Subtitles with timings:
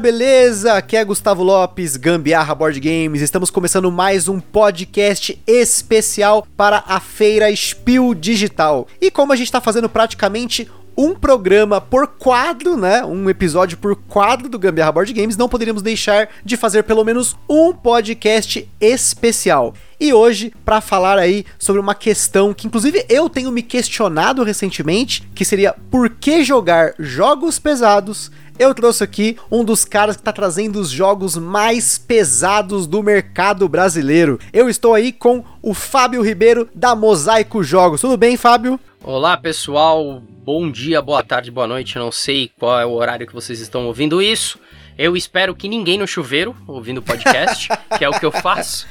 [0.00, 0.72] Beleza?
[0.72, 3.20] Aqui é Gustavo Lopes, Gambiarra Board Games.
[3.20, 8.88] Estamos começando mais um podcast especial para a feira Spiel Digital.
[8.98, 13.04] E como a gente está fazendo praticamente um programa por quadro, né?
[13.04, 17.36] Um episódio por quadro do Gambiarra Board Games, não poderíamos deixar de fazer pelo menos
[17.46, 19.74] um podcast especial.
[20.00, 25.28] E hoje, para falar aí sobre uma questão que inclusive eu tenho me questionado recentemente,
[25.34, 28.30] que seria por que jogar jogos pesados
[28.60, 33.66] eu trouxe aqui um dos caras que está trazendo os jogos mais pesados do mercado
[33.66, 34.38] brasileiro.
[34.52, 38.02] Eu estou aí com o Fábio Ribeiro da Mosaico Jogos.
[38.02, 38.78] Tudo bem, Fábio?
[39.02, 40.22] Olá, pessoal.
[40.44, 41.96] Bom dia, boa tarde, boa noite.
[41.98, 44.58] não sei qual é o horário que vocês estão ouvindo isso.
[44.98, 47.66] Eu espero que ninguém no chuveiro ouvindo o podcast,
[47.96, 48.86] que é o que eu faço.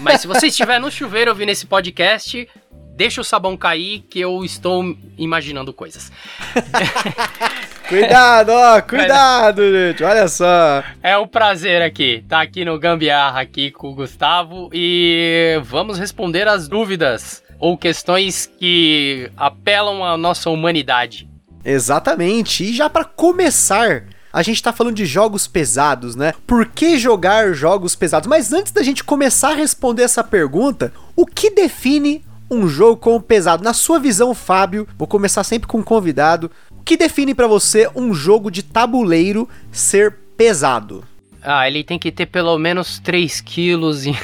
[0.00, 2.48] Mas se você estiver no chuveiro ouvindo esse podcast,
[2.96, 6.10] deixa o sabão cair que eu estou imaginando coisas.
[7.92, 10.02] Cuidado, ó, cuidado, gente.
[10.02, 10.82] Olha só.
[11.02, 16.48] É um prazer aqui, tá aqui no Gambiarra aqui com o Gustavo e vamos responder
[16.48, 21.28] as dúvidas ou questões que apelam à nossa humanidade.
[21.62, 22.64] Exatamente.
[22.64, 26.32] E já para começar, a gente tá falando de jogos pesados, né?
[26.46, 28.26] Por que jogar jogos pesados?
[28.26, 33.20] Mas antes da gente começar a responder essa pergunta, o que define um jogo como
[33.20, 33.62] pesado?
[33.62, 36.50] Na sua visão, Fábio, vou começar sempre com um convidado.
[36.82, 41.04] O que define para você um jogo de tabuleiro ser pesado?
[41.40, 44.04] Ah, ele tem que ter pelo menos 3 quilos.
[44.04, 44.10] E...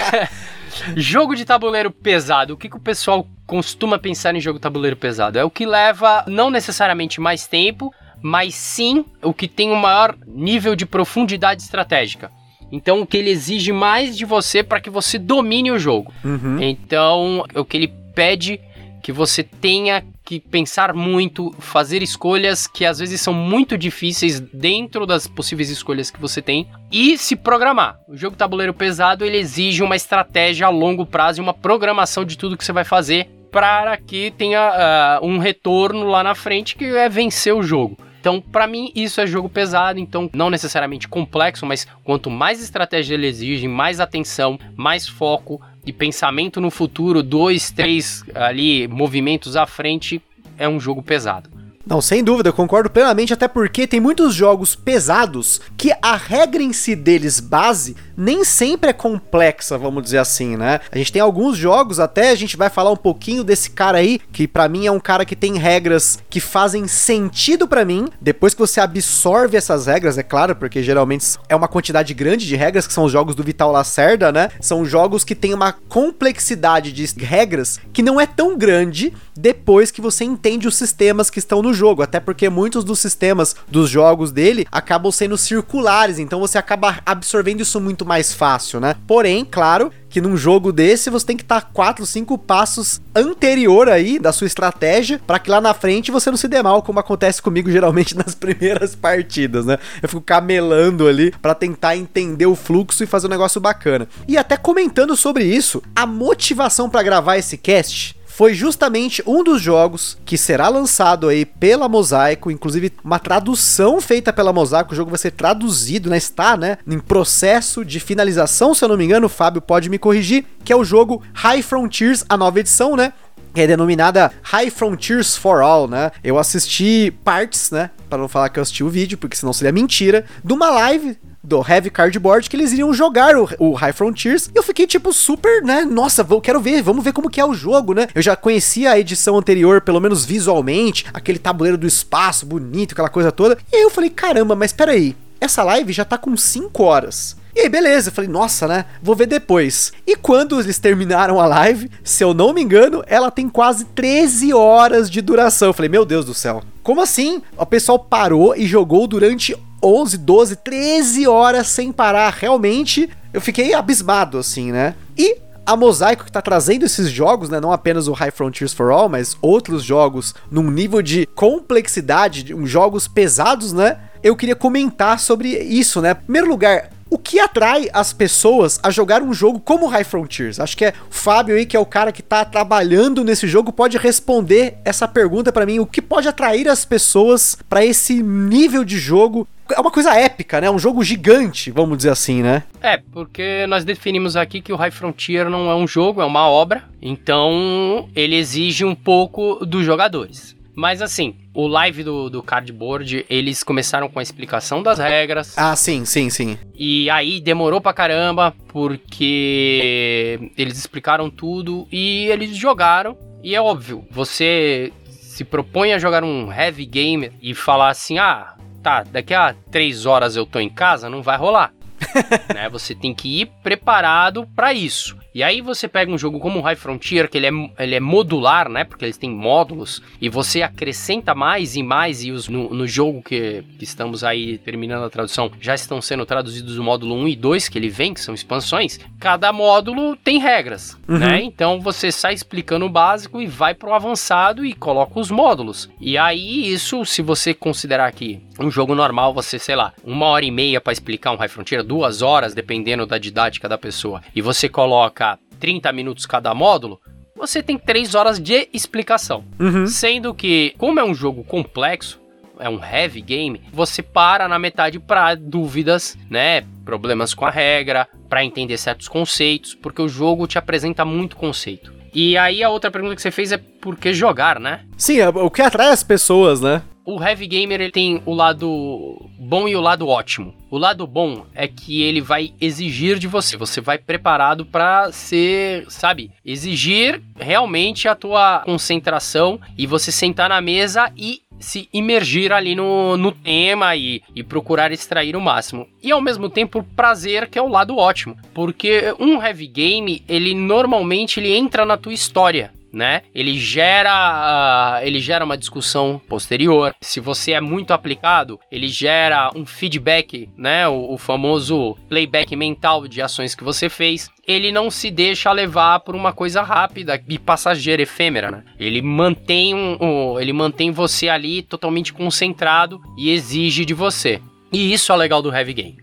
[0.96, 2.54] jogo de tabuleiro pesado.
[2.54, 5.38] O que, que o pessoal costuma pensar em jogo de tabuleiro pesado?
[5.38, 10.16] É o que leva não necessariamente mais tempo, mas sim o que tem um maior
[10.26, 12.32] nível de profundidade estratégica.
[12.72, 16.14] Então, o que ele exige mais de você para que você domine o jogo.
[16.24, 16.62] Uhum.
[16.62, 18.58] Então, o que ele pede
[19.02, 25.06] que você tenha que pensar muito, fazer escolhas que às vezes são muito difíceis dentro
[25.06, 28.00] das possíveis escolhas que você tem e se programar.
[28.08, 32.36] O jogo tabuleiro pesado ele exige uma estratégia a longo prazo e uma programação de
[32.36, 36.84] tudo que você vai fazer para que tenha uh, um retorno lá na frente que
[36.84, 37.96] é vencer o jogo.
[38.20, 43.14] Então, para mim, isso é jogo pesado, então não necessariamente complexo, mas quanto mais estratégia
[43.14, 49.66] ele exige, mais atenção, mais foco, e pensamento no futuro, dois, três ali movimentos à
[49.66, 50.20] frente,
[50.58, 51.48] é um jogo pesado.
[51.86, 56.60] Não, sem dúvida, eu concordo plenamente, até porque tem muitos jogos pesados que a regra
[56.60, 60.80] em si deles, base, nem sempre é complexa, vamos dizer assim, né?
[60.90, 64.20] A gente tem alguns jogos, até a gente vai falar um pouquinho desse cara aí,
[64.32, 68.52] que para mim é um cara que tem regras que fazem sentido para mim, depois
[68.52, 72.88] que você absorve essas regras, é claro, porque geralmente é uma quantidade grande de regras,
[72.88, 74.48] que são os jogos do Vital Lacerda, né?
[74.60, 80.00] São jogos que tem uma complexidade de regras que não é tão grande depois que
[80.00, 84.32] você entende os sistemas que estão no jogo, até porque muitos dos sistemas dos jogos
[84.32, 88.96] dele acabam sendo circulares, então você acaba absorvendo isso muito mais fácil, né?
[89.06, 94.18] Porém, claro, que num jogo desse você tem que estar 4, 5 passos anterior aí
[94.18, 97.42] da sua estratégia para que lá na frente você não se dê mal, como acontece
[97.42, 99.78] comigo geralmente nas primeiras partidas, né?
[100.02, 104.08] Eu fico camelando ali para tentar entender o fluxo e fazer um negócio bacana.
[104.26, 109.62] E até comentando sobre isso, a motivação para gravar esse cast foi justamente um dos
[109.62, 115.10] jogos que será lançado aí pela Mosaico, inclusive uma tradução feita pela Mosaico, o jogo
[115.10, 119.24] vai ser traduzido, né, está, né, em processo de finalização, se eu não me engano,
[119.24, 123.14] o Fábio pode me corrigir, que é o jogo High Frontiers, a nova edição, né,
[123.54, 126.10] que é denominada High Frontiers for All, né?
[126.22, 127.88] Eu assisti partes, né?
[128.06, 131.16] Para não falar que eu assisti o vídeo, porque senão seria mentira, de uma live
[131.46, 134.50] do Heavy Cardboard que eles iriam jogar o, o, High Frontiers.
[134.52, 135.84] E eu fiquei, tipo, super, né?
[135.84, 138.08] Nossa, vou, quero ver, vamos ver como que é o jogo, né?
[138.14, 143.08] Eu já conhecia a edição anterior, pelo menos visualmente, aquele tabuleiro do espaço bonito, aquela
[143.08, 143.56] coisa toda.
[143.72, 147.36] E aí eu falei, caramba, mas peraí, essa live já tá com 5 horas.
[147.54, 148.84] E aí, beleza, eu falei, nossa, né?
[149.02, 149.90] Vou ver depois.
[150.06, 154.52] E quando eles terminaram a live, se eu não me engano, ela tem quase 13
[154.52, 155.68] horas de duração.
[155.68, 156.62] Eu falei, meu Deus do céu.
[156.82, 157.40] Como assim?
[157.56, 162.32] O pessoal parou e jogou durante 11, 12, 13 horas sem parar.
[162.32, 164.94] Realmente, eu fiquei abismado, assim, né?
[165.16, 168.90] E a Mosaico que tá trazendo esses jogos, né, não apenas o High Frontiers for
[168.90, 173.98] All, mas outros jogos num nível de complexidade, de, jogos pesados, né?
[174.22, 176.12] Eu queria comentar sobre isso, né?
[176.12, 180.58] Em primeiro lugar, O que atrai as pessoas a jogar um jogo como High Frontiers?
[180.58, 183.72] Acho que é o Fábio aí, que é o cara que tá trabalhando nesse jogo,
[183.72, 185.78] pode responder essa pergunta para mim.
[185.78, 190.60] O que pode atrair as pessoas para esse nível de jogo é uma coisa épica,
[190.60, 190.70] né?
[190.70, 192.64] Um jogo gigante, vamos dizer assim, né?
[192.80, 196.48] É, porque nós definimos aqui que o High Frontier não é um jogo, é uma
[196.48, 200.55] obra, então ele exige um pouco dos jogadores.
[200.76, 205.56] Mas assim, o live do, do cardboard, eles começaram com a explicação das regras.
[205.56, 206.58] Ah, sim, sim, sim.
[206.74, 213.16] E aí demorou pra caramba, porque eles explicaram tudo e eles jogaram.
[213.42, 218.54] E é óbvio, você se propõe a jogar um heavy game e falar assim: ah,
[218.82, 221.72] tá, daqui a três horas eu tô em casa, não vai rolar.
[222.54, 222.68] né?
[222.68, 225.16] Você tem que ir preparado para isso.
[225.36, 228.00] E aí você pega um jogo como o High Frontier, que ele é, ele é
[228.00, 228.84] modular, né?
[228.84, 233.22] Porque eles têm módulos, e você acrescenta mais e mais, e os, no, no jogo
[233.22, 237.36] que, que, estamos aí terminando a tradução, já estão sendo traduzidos o módulo 1 e
[237.36, 238.98] 2, que ele vem, que são expansões.
[239.20, 241.18] Cada módulo tem regras, uhum.
[241.18, 241.42] né?
[241.42, 245.90] Então você sai explicando o básico e vai pro avançado e coloca os módulos.
[246.00, 250.46] E aí, isso, se você considerar que um jogo normal, você, sei lá, uma hora
[250.46, 254.40] e meia para explicar um High Frontier, duas horas, dependendo da didática da pessoa, e
[254.40, 255.25] você coloca
[255.58, 257.00] 30 minutos cada módulo,
[257.34, 259.44] você tem 3 horas de explicação.
[259.58, 259.86] Uhum.
[259.86, 262.20] Sendo que, como é um jogo complexo,
[262.58, 266.62] é um heavy game, você para na metade para dúvidas, né?
[266.84, 271.92] Problemas com a regra, para entender certos conceitos, porque o jogo te apresenta muito conceito.
[272.14, 274.80] E aí a outra pergunta que você fez é por que jogar, né?
[274.96, 276.82] Sim, é o que atrai as pessoas, né?
[277.06, 280.52] O heavy gamer ele tem o lado bom e o lado ótimo.
[280.68, 285.86] O lado bom é que ele vai exigir de você, você vai preparado para ser,
[285.88, 292.74] sabe, exigir realmente a tua concentração e você sentar na mesa e se imergir ali
[292.74, 295.86] no, no tema e, e procurar extrair o máximo.
[296.02, 298.36] E ao mesmo tempo prazer, que é o lado ótimo.
[298.52, 303.22] Porque um heavy game, ele normalmente ele entra na tua história né?
[303.34, 306.94] Ele gera, uh, ele gera uma discussão posterior.
[307.00, 310.88] Se você é muito aplicado, ele gera um feedback, né?
[310.88, 316.00] O, o famoso playback mental de ações que você fez ele não se deixa levar
[316.00, 318.64] por uma coisa rápida e passageira, efêmera, né?
[318.78, 324.40] Ele mantém, um, um, ele mantém você ali totalmente concentrado e exige de você.
[324.72, 325.98] E isso é legal do heavy game,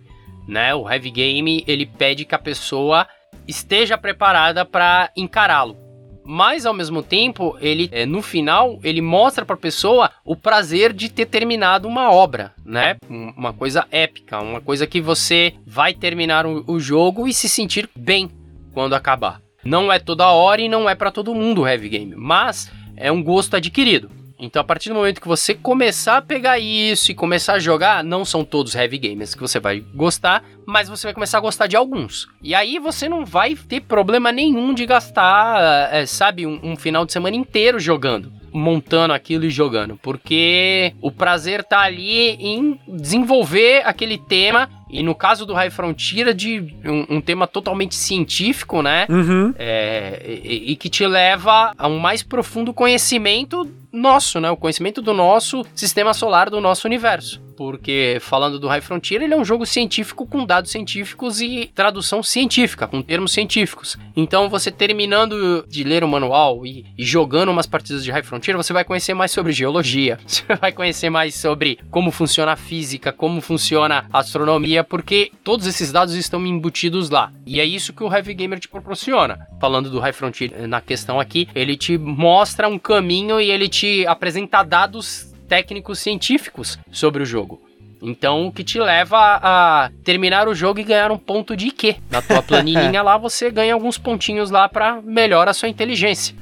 [0.46, 0.76] né?
[0.76, 3.08] O heavy game ele pede que a pessoa
[3.48, 5.83] esteja preparada para encará-lo
[6.26, 10.94] mas ao mesmo tempo, ele é, no final, ele mostra para a pessoa o prazer
[10.94, 12.96] de ter terminado uma obra, né?
[13.10, 18.30] Uma coisa épica, uma coisa que você vai terminar o, jogo e se sentir bem
[18.74, 19.42] quando acabar.
[19.64, 23.12] Não é toda hora e não é para todo mundo o heavy game, mas é
[23.12, 24.10] um gosto adquirido.
[24.44, 28.04] Então, a partir do momento que você começar a pegar isso e começar a jogar,
[28.04, 31.66] não são todos heavy gamers que você vai gostar, mas você vai começar a gostar
[31.66, 32.28] de alguns.
[32.42, 37.06] E aí você não vai ter problema nenhum de gastar, é, sabe, um, um final
[37.06, 43.82] de semana inteiro jogando montando aquilo e jogando, porque o prazer tá ali em desenvolver
[43.84, 49.08] aquele tema e no caso do High Frontier, de um, um tema totalmente científico, né?
[49.10, 49.52] Uhum.
[49.58, 54.50] É, e, e, que te leva a um mais profundo conhecimento nosso, né?
[54.50, 59.34] O conhecimento do nosso sistema solar, do nosso universo porque falando do High Frontier, ele
[59.34, 63.98] é um jogo científico com dados científicos e tradução científica, com termos científicos.
[64.16, 68.58] Então, você terminando de ler o manual e, e, jogando umas partidas de High Frontier,
[68.58, 73.12] você vai conhecer mais sobre geologia, você vai conhecer mais sobre como funciona a física,
[73.12, 77.32] como funciona a astronomia, porque todos esses dados estão embutidos lá.
[77.46, 79.48] E é isso que o Heavy Gamer te proporciona.
[79.60, 83.68] Falando do High Frontier eh, na questão aqui, ele te mostra um caminho e ele
[83.68, 87.62] te apresenta dados técnicos científicos sobre o jogo.
[88.02, 91.96] Então, o que te leva a terminar o jogo e ganhar um ponto de IQ.
[92.12, 96.36] Na tua planilhinha lá, você ganha alguns pontinhos lá para melhorar a sua inteligência.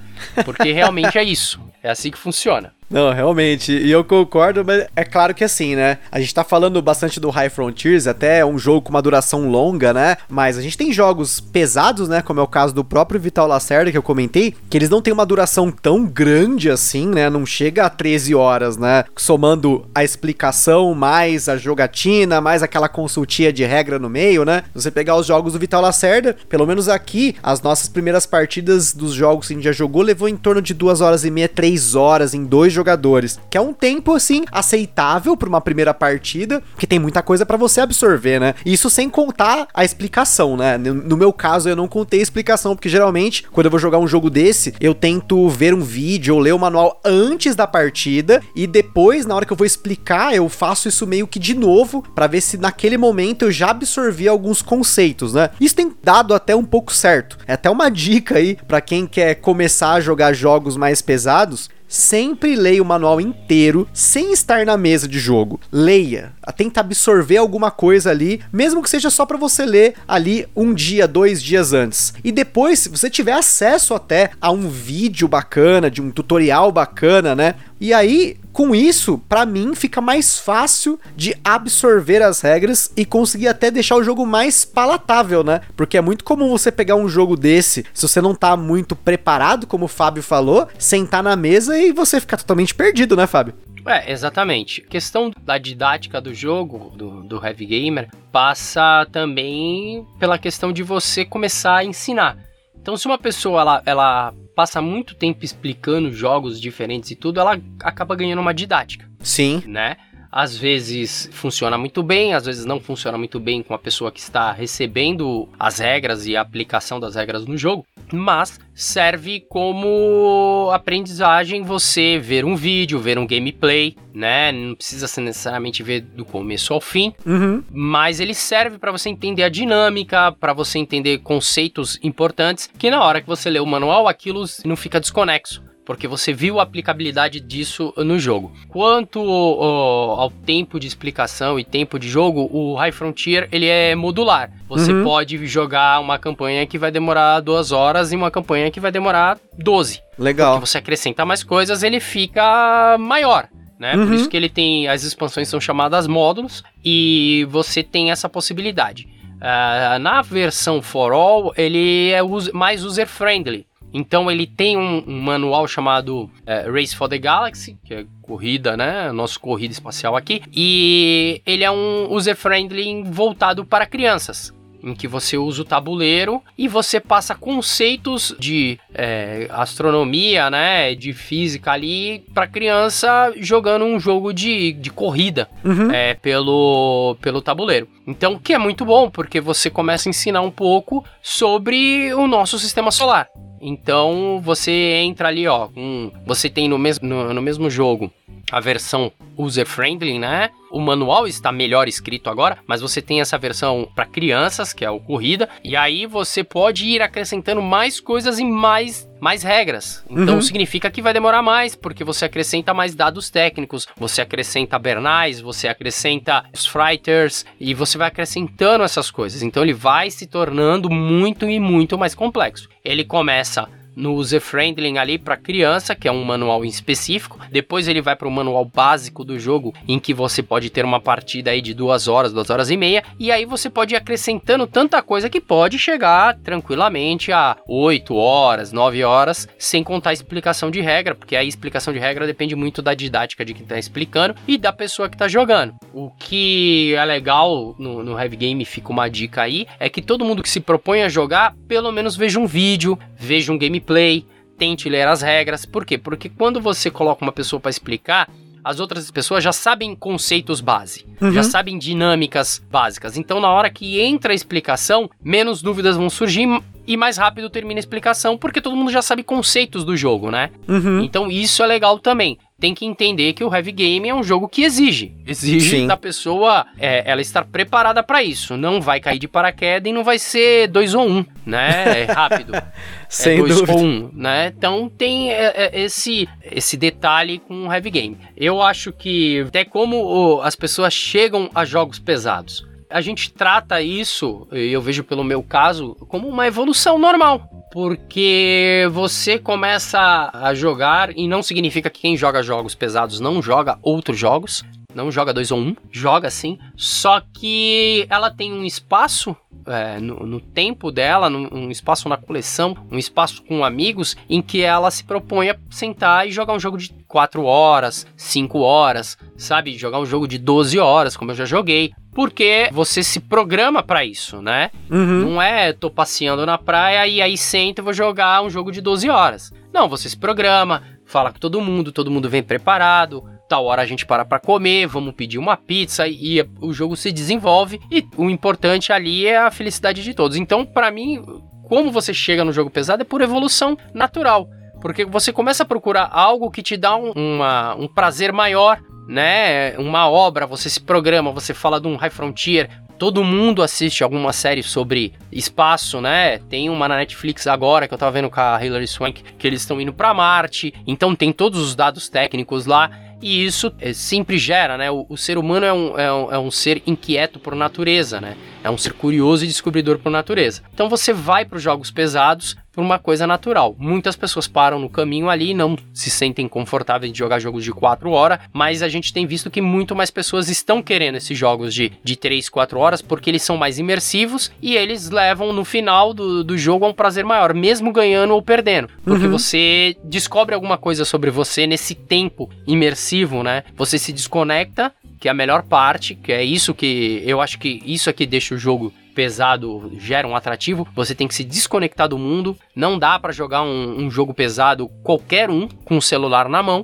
[0.43, 1.61] Porque realmente é isso.
[1.83, 2.73] É assim que funciona.
[2.91, 5.99] Não, realmente, e eu concordo, mas é claro que assim, né?
[6.11, 9.49] A gente tá falando bastante do High Frontiers, até é um jogo com uma duração
[9.49, 10.17] longa, né?
[10.27, 12.21] Mas a gente tem jogos pesados, né?
[12.21, 15.13] Como é o caso do próprio Vital Lacerda que eu comentei, que eles não têm
[15.13, 17.29] uma duração tão grande assim, né?
[17.29, 19.05] Não chega a 13 horas, né?
[19.15, 24.63] Somando a explicação, mais a jogatina, mais aquela consultia de regra no meio, né?
[24.73, 29.13] Você pegar os jogos do Vital Lacerda, pelo menos aqui, as nossas primeiras partidas dos
[29.13, 31.95] jogos que a gente já jogou levou em torno de duas horas e meia, três
[31.95, 36.87] horas em dois jogadores, que é um tempo assim aceitável para uma primeira partida, que
[36.87, 38.55] tem muita coisa para você absorver, né?
[38.65, 40.77] Isso sem contar a explicação, né?
[40.77, 44.07] No meu caso eu não contei a explicação, porque geralmente quando eu vou jogar um
[44.07, 48.65] jogo desse, eu tento ver um vídeo ou ler o manual antes da partida e
[48.65, 52.27] depois na hora que eu vou explicar, eu faço isso meio que de novo para
[52.27, 55.51] ver se naquele momento eu já absorvi alguns conceitos, né?
[55.59, 57.37] Isso tem dado até um pouco certo.
[57.47, 62.55] É até uma dica aí para quem quer começar a jogar jogos mais pesados sempre
[62.55, 65.59] leia o manual inteiro sem estar na mesa de jogo.
[65.69, 70.73] Leia, tenta absorver alguma coisa ali, mesmo que seja só para você ler ali um
[70.73, 72.13] dia, dois dias antes.
[72.23, 77.35] E depois, se você tiver acesso até a um vídeo bacana, de um tutorial bacana,
[77.35, 77.55] né?
[77.81, 83.47] E aí, com isso, para mim fica mais fácil de absorver as regras e conseguir
[83.47, 85.61] até deixar o jogo mais palatável, né?
[85.75, 89.65] Porque é muito comum você pegar um jogo desse, se você não tá muito preparado,
[89.65, 93.55] como o Fábio falou, sentar na mesa e você ficar totalmente perdido, né, Fábio?
[93.83, 94.83] É, exatamente.
[94.85, 100.83] A questão da didática do jogo, do, do Heavy Gamer, passa também pela questão de
[100.83, 102.37] você começar a ensinar.
[102.81, 107.59] Então, se uma pessoa ela, ela passa muito tempo explicando jogos diferentes e tudo, ela
[107.81, 109.09] acaba ganhando uma didática.
[109.19, 109.61] Sim.
[109.67, 109.97] Né?
[110.31, 114.19] Às vezes funciona muito bem, às vezes não funciona muito bem com a pessoa que
[114.19, 121.63] está recebendo as regras e a aplicação das regras no jogo, mas serve como aprendizagem
[121.63, 124.51] você ver um vídeo, ver um gameplay, né?
[124.51, 127.63] Não precisa ser necessariamente ver do começo ao fim, uhum.
[127.69, 133.03] mas ele serve para você entender a dinâmica, para você entender conceitos importantes, que na
[133.03, 137.39] hora que você lê o manual aquilo não fica desconexo porque você viu a aplicabilidade
[137.39, 138.51] disso no jogo.
[138.69, 144.51] Quanto ao tempo de explicação e tempo de jogo, o High Frontier ele é modular.
[144.69, 145.03] Você uhum.
[145.03, 149.37] pode jogar uma campanha que vai demorar duas horas e uma campanha que vai demorar
[149.57, 150.01] 12.
[150.17, 150.53] Legal.
[150.53, 153.47] Porque você acrescenta mais coisas, ele fica maior.
[153.79, 153.95] Né?
[153.95, 154.05] Uhum.
[154.05, 154.87] Por isso que ele tem.
[154.87, 159.07] As expansões são chamadas módulos e você tem essa possibilidade.
[159.37, 162.19] Uh, na versão For All, ele é
[162.53, 163.65] mais user-friendly.
[163.93, 168.77] Então ele tem um, um manual chamado é, Race for the Galaxy, que é corrida,
[168.77, 169.11] né?
[169.11, 170.41] Nosso corrida espacial aqui.
[170.53, 176.67] E ele é um user-friendly voltado para crianças em que você usa o tabuleiro e
[176.67, 184.33] você passa conceitos de é, astronomia, né, de física ali para criança jogando um jogo
[184.33, 185.91] de, de corrida uhum.
[185.91, 187.87] é, pelo, pelo tabuleiro.
[188.07, 192.57] Então, que é muito bom porque você começa a ensinar um pouco sobre o nosso
[192.57, 193.29] sistema solar.
[193.61, 194.71] Então você
[195.03, 198.11] entra ali, ó, um, você tem no mesmo, no, no mesmo jogo
[198.51, 200.49] a versão user-friendly, né?
[200.69, 204.89] O manual está melhor escrito agora, mas você tem essa versão para crianças, que é
[204.89, 210.03] o corrida, e aí você pode ir acrescentando mais coisas e mais mais regras.
[210.09, 210.41] Então uhum.
[210.41, 215.67] significa que vai demorar mais, porque você acrescenta mais dados técnicos, você acrescenta bernais, você
[215.67, 219.43] acrescenta os freighters e você vai acrescentando essas coisas.
[219.43, 222.67] Então ele vai se tornando muito e muito mais complexo.
[222.83, 227.39] Ele começa no user-friendly ali para criança, que é um manual específico.
[227.51, 230.99] Depois ele vai para o manual básico do jogo, em que você pode ter uma
[230.99, 233.03] partida aí de duas horas, duas horas e meia.
[233.19, 238.71] E aí você pode ir acrescentando tanta coisa que pode chegar tranquilamente a 8 horas,
[238.71, 242.81] 9 horas, sem contar a explicação de regra, porque a explicação de regra depende muito
[242.81, 245.75] da didática de quem está explicando e da pessoa que está jogando.
[245.93, 250.25] O que é legal no, no Heavy Game, fica uma dica aí, é que todo
[250.25, 254.25] mundo que se propõe a jogar, pelo menos veja um vídeo, veja um game gameplay,
[254.57, 255.65] tente ler as regras.
[255.65, 255.97] Por quê?
[255.97, 258.29] Porque quando você coloca uma pessoa para explicar,
[258.63, 261.31] as outras pessoas já sabem conceitos base, uhum.
[261.31, 263.17] já sabem dinâmicas básicas.
[263.17, 266.47] Então, na hora que entra a explicação, menos dúvidas vão surgir
[266.85, 270.51] e mais rápido termina a explicação, porque todo mundo já sabe conceitos do jogo, né?
[270.67, 271.01] Uhum.
[271.01, 274.47] Então, isso é legal também tem que entender que o heavy game é um jogo
[274.47, 275.15] que exige.
[275.25, 275.87] Exige Sim.
[275.87, 278.55] da pessoa é, ela estar preparada para isso.
[278.55, 282.01] Não vai cair de paraquedas e não vai ser dois ou um, né?
[282.01, 282.53] É rápido.
[283.09, 283.73] Sem é dois dúvida.
[283.73, 284.53] ou um, né?
[284.55, 288.17] Então tem é, é, esse, esse detalhe com o heavy game.
[288.37, 292.63] Eu acho que até como as pessoas chegam a jogos pesados.
[292.91, 299.39] A gente trata isso, eu vejo pelo meu caso, como uma evolução normal porque você
[299.39, 304.63] começa a jogar e não significa que quem joga jogos pesados não joga outros jogos.
[304.93, 306.57] Não joga dois ou um, joga sim.
[306.75, 312.17] Só que ela tem um espaço é, no, no, tempo dela, num, um espaço na
[312.17, 316.59] coleção, um espaço com amigos, em que ela se propõe a sentar e jogar um
[316.59, 319.77] jogo de 4 horas, 5 horas, sabe?
[319.77, 324.03] Jogar um jogo de 12 horas, como eu já joguei porque você se programa para
[324.03, 324.69] isso, né?
[324.89, 325.31] Uhum.
[325.31, 328.81] Não é tô passeando na praia e aí sento e vou jogar um jogo de
[328.81, 329.53] 12 horas.
[329.73, 333.85] Não, você se programa, fala com todo mundo, todo mundo vem preparado, tal hora a
[333.85, 338.29] gente para para comer, vamos pedir uma pizza e, o jogo se desenvolve e o
[338.29, 340.37] importante ali é a felicidade de todos.
[340.37, 341.21] Então, para mim,
[341.67, 344.47] como você chega no jogo pesado é por evolução natural.
[344.79, 349.77] Porque você começa a procurar algo que te dá um, uma, um prazer maior, né?
[349.77, 352.69] Uma obra, você se programa, você fala de um High Frontier,
[353.01, 356.37] todo mundo assiste alguma série sobre espaço, né?
[356.37, 359.61] Tem uma na Netflix agora que eu tava vendo com a Hilary Swank que eles
[359.61, 362.91] estão indo para Marte, então tem todos os dados técnicos lá.
[363.21, 364.89] E isso é, sempre gera, né?
[364.89, 368.35] O, o ser humano é um, é, um, é um ser inquieto por natureza, né?
[368.63, 370.61] É um ser curioso e descobridor por natureza.
[370.73, 373.75] Então você vai para os jogos pesados por uma coisa natural.
[373.77, 377.71] Muitas pessoas param no caminho ali e não se sentem confortáveis de jogar jogos de
[377.71, 381.73] 4 horas, mas a gente tem visto que muito mais pessoas estão querendo esses jogos
[381.73, 386.13] de, de 3, 4 horas porque eles são mais imersivos e eles levam no final
[386.13, 388.89] do, do jogo a um prazer maior, mesmo ganhando ou perdendo.
[389.03, 389.31] Porque uhum.
[389.31, 393.63] você descobre alguma coisa sobre você nesse tempo imersivo, né?
[393.75, 397.79] Você se desconecta que é a melhor parte, que é isso que eu acho que
[397.85, 402.17] isso aqui deixa o jogo pesado gera um atrativo, você tem que se desconectar do
[402.17, 402.57] mundo.
[402.75, 406.83] Não dá para jogar um, um, jogo pesado qualquer um com o celular na mão,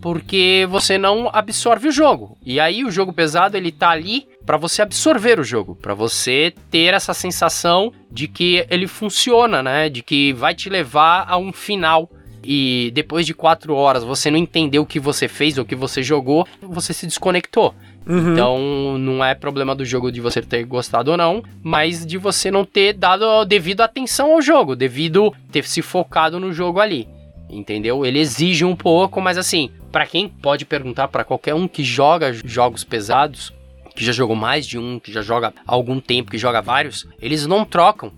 [0.00, 2.38] porque você não absorve o jogo.
[2.46, 6.54] E aí o jogo pesado ele tá ali para você absorver o jogo, para você
[6.70, 9.88] ter essa sensação de que ele funciona, né?
[9.88, 12.08] De que vai te levar a um final.
[12.44, 15.74] E depois de quatro horas você não entendeu o que você fez ou o que
[15.74, 17.74] você jogou, você se desconectou.
[18.06, 18.32] Uhum.
[18.32, 22.50] Então, não é problema do jogo de você ter gostado ou não, mas de você
[22.50, 27.08] não ter dado devido atenção ao jogo, devido ter se focado no jogo ali.
[27.48, 28.04] Entendeu?
[28.04, 32.32] Ele exige um pouco, mas assim, para quem pode perguntar para qualquer um que joga
[32.32, 33.52] jogos pesados,
[33.94, 37.06] que já jogou mais de um, que já joga há algum tempo, que joga vários,
[37.20, 38.10] eles não trocam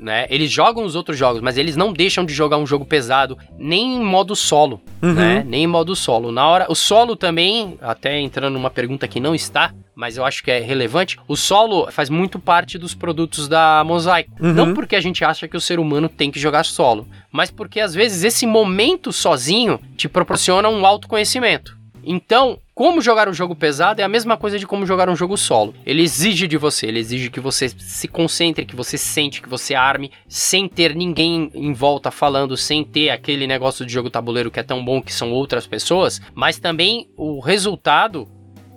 [0.00, 0.26] né?
[0.30, 3.96] Eles jogam os outros jogos, mas eles não deixam de jogar um jogo pesado nem
[3.96, 5.12] em modo solo, uhum.
[5.12, 5.44] né?
[5.46, 6.32] Nem em modo solo.
[6.32, 10.42] Na hora, o solo também, até entrando numa pergunta que não está, mas eu acho
[10.42, 11.18] que é relevante.
[11.28, 14.30] O solo faz muito parte dos produtos da Mosaic.
[14.40, 14.54] Uhum.
[14.54, 17.80] Não porque a gente acha que o ser humano tem que jogar solo, mas porque
[17.80, 21.78] às vezes esse momento sozinho te proporciona um autoconhecimento.
[22.02, 25.36] Então, como jogar um jogo pesado é a mesma coisa de como jogar um jogo
[25.36, 25.74] solo.
[25.84, 29.74] Ele exige de você, ele exige que você se concentre, que você sente, que você
[29.74, 34.58] arme, sem ter ninguém em volta falando, sem ter aquele negócio de jogo tabuleiro que
[34.58, 38.26] é tão bom que são outras pessoas, mas também o resultado,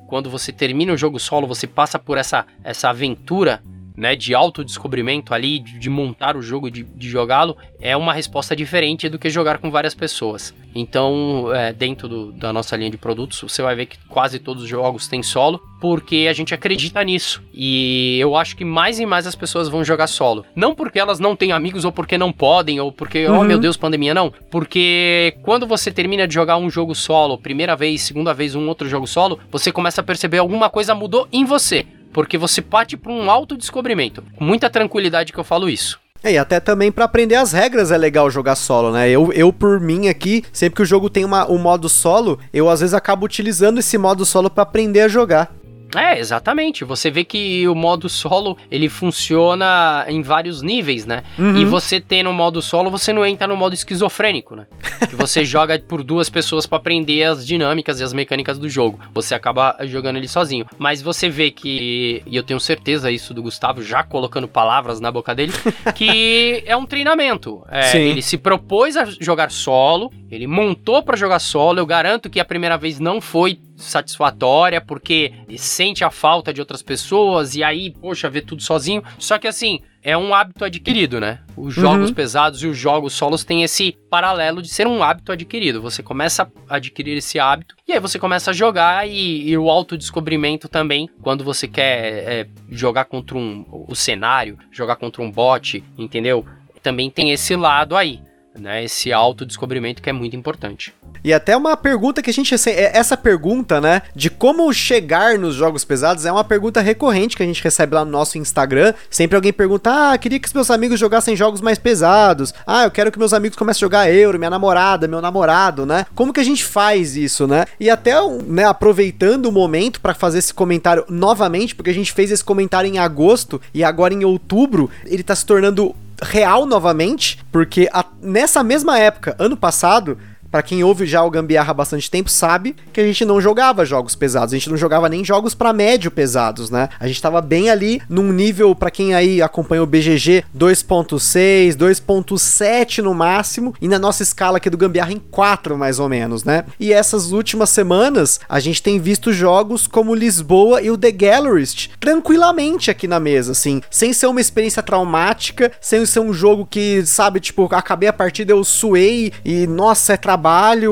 [0.09, 3.63] quando você termina o jogo solo, você passa por essa, essa aventura
[3.95, 8.55] né, de autodescobrimento ali, de, de, montar o jogo, de, de jogá-lo, é uma resposta
[8.55, 10.53] diferente do que jogar com várias pessoas.
[10.75, 14.63] Então, é, dentro do, da nossa linha de produtos, você vai ver que quase todos
[14.63, 17.43] os jogos têm solo, porque a gente acredita nisso.
[17.53, 20.45] E eu acho que mais e mais as pessoas vão jogar solo.
[20.55, 23.41] Não porque elas não têm amigos, ou porque não podem, ou porque, uhum.
[23.41, 24.33] oh meu Deus, pandemia, não.
[24.49, 28.89] Porque quando você termina de jogar um jogo solo, primeira vez, segunda vez, um outro
[28.89, 33.11] jogo solo, você começa a perceber alguma coisa mudou em você porque você parte para
[33.11, 34.23] um autodescobrimento.
[34.37, 35.99] Com muita tranquilidade que eu falo isso.
[36.23, 39.09] É, e até também para aprender as regras é legal jogar solo, né?
[39.09, 42.69] Eu, eu por mim aqui, sempre que o jogo tem uma, um modo solo, eu
[42.69, 45.53] às vezes acabo utilizando esse modo solo para aprender a jogar.
[45.95, 46.83] É, exatamente.
[46.83, 51.23] Você vê que o modo solo ele funciona em vários níveis, né?
[51.37, 51.57] Uhum.
[51.57, 54.65] E você tem no modo solo, você não entra no modo esquizofrênico, né?
[55.09, 58.99] que você joga por duas pessoas para aprender as dinâmicas e as mecânicas do jogo.
[59.13, 60.65] Você acaba jogando ele sozinho.
[60.77, 65.11] Mas você vê que, e eu tenho certeza isso do Gustavo, já colocando palavras na
[65.11, 65.53] boca dele,
[65.95, 67.63] que é um treinamento.
[67.69, 71.79] É, ele se propôs a jogar solo, ele montou para jogar solo.
[71.79, 76.81] Eu garanto que a primeira vez não foi satisfatória, porque sente a falta de outras
[76.81, 79.03] pessoas e aí, poxa, vê tudo sozinho.
[79.17, 81.39] Só que assim, é um hábito adquirido, né?
[81.55, 82.15] Os jogos uhum.
[82.15, 85.81] pesados e os jogos solos têm esse paralelo de ser um hábito adquirido.
[85.81, 89.69] Você começa a adquirir esse hábito e aí você começa a jogar e, e o
[89.69, 95.81] autodescobrimento também, quando você quer é, jogar contra um, o cenário, jogar contra um bot,
[95.97, 96.45] entendeu?
[96.81, 98.19] Também tem esse lado aí
[98.59, 98.83] né?
[98.83, 100.93] Esse autodescobrimento que é muito importante.
[101.23, 105.55] E até uma pergunta que a gente é, essa pergunta, né, de como chegar nos
[105.55, 108.93] jogos pesados é uma pergunta recorrente que a gente recebe lá no nosso Instagram.
[109.09, 112.53] Sempre alguém pergunta: "Ah, queria que os meus amigos jogassem jogos mais pesados.
[112.67, 116.05] Ah, eu quero que meus amigos comecem a jogar Euro, minha namorada, meu namorado, né?
[116.13, 117.65] Como que a gente faz isso, né?
[117.79, 118.13] E até,
[118.45, 122.89] né, aproveitando o momento para fazer esse comentário novamente, porque a gente fez esse comentário
[122.89, 128.63] em agosto e agora em outubro ele tá se tornando real novamente, porque a, nessa
[128.63, 130.17] mesma época, ano passado,
[130.53, 133.83] para quem ouve já o Gambiarra há bastante tempo, sabe que a gente não jogava
[133.83, 136.89] jogos pesados, a gente não jogava nem jogos para médio pesados, né?
[136.99, 142.99] A gente tava bem ali num nível, para quem aí acompanha o BGG, 2.6, 2.7
[142.99, 146.65] no máximo, e na nossa escala aqui do Gambiarra em 4 mais ou menos, né?
[146.79, 151.89] E essas últimas semanas, a gente tem visto jogos como Lisboa e o The Gallerist
[151.99, 157.03] tranquilamente aqui na mesa, assim, sem ser uma experiência traumática, sem ser um jogo que,
[157.07, 160.42] sabe, tipo, acabei a partida, eu suei e, nossa, é trabalho,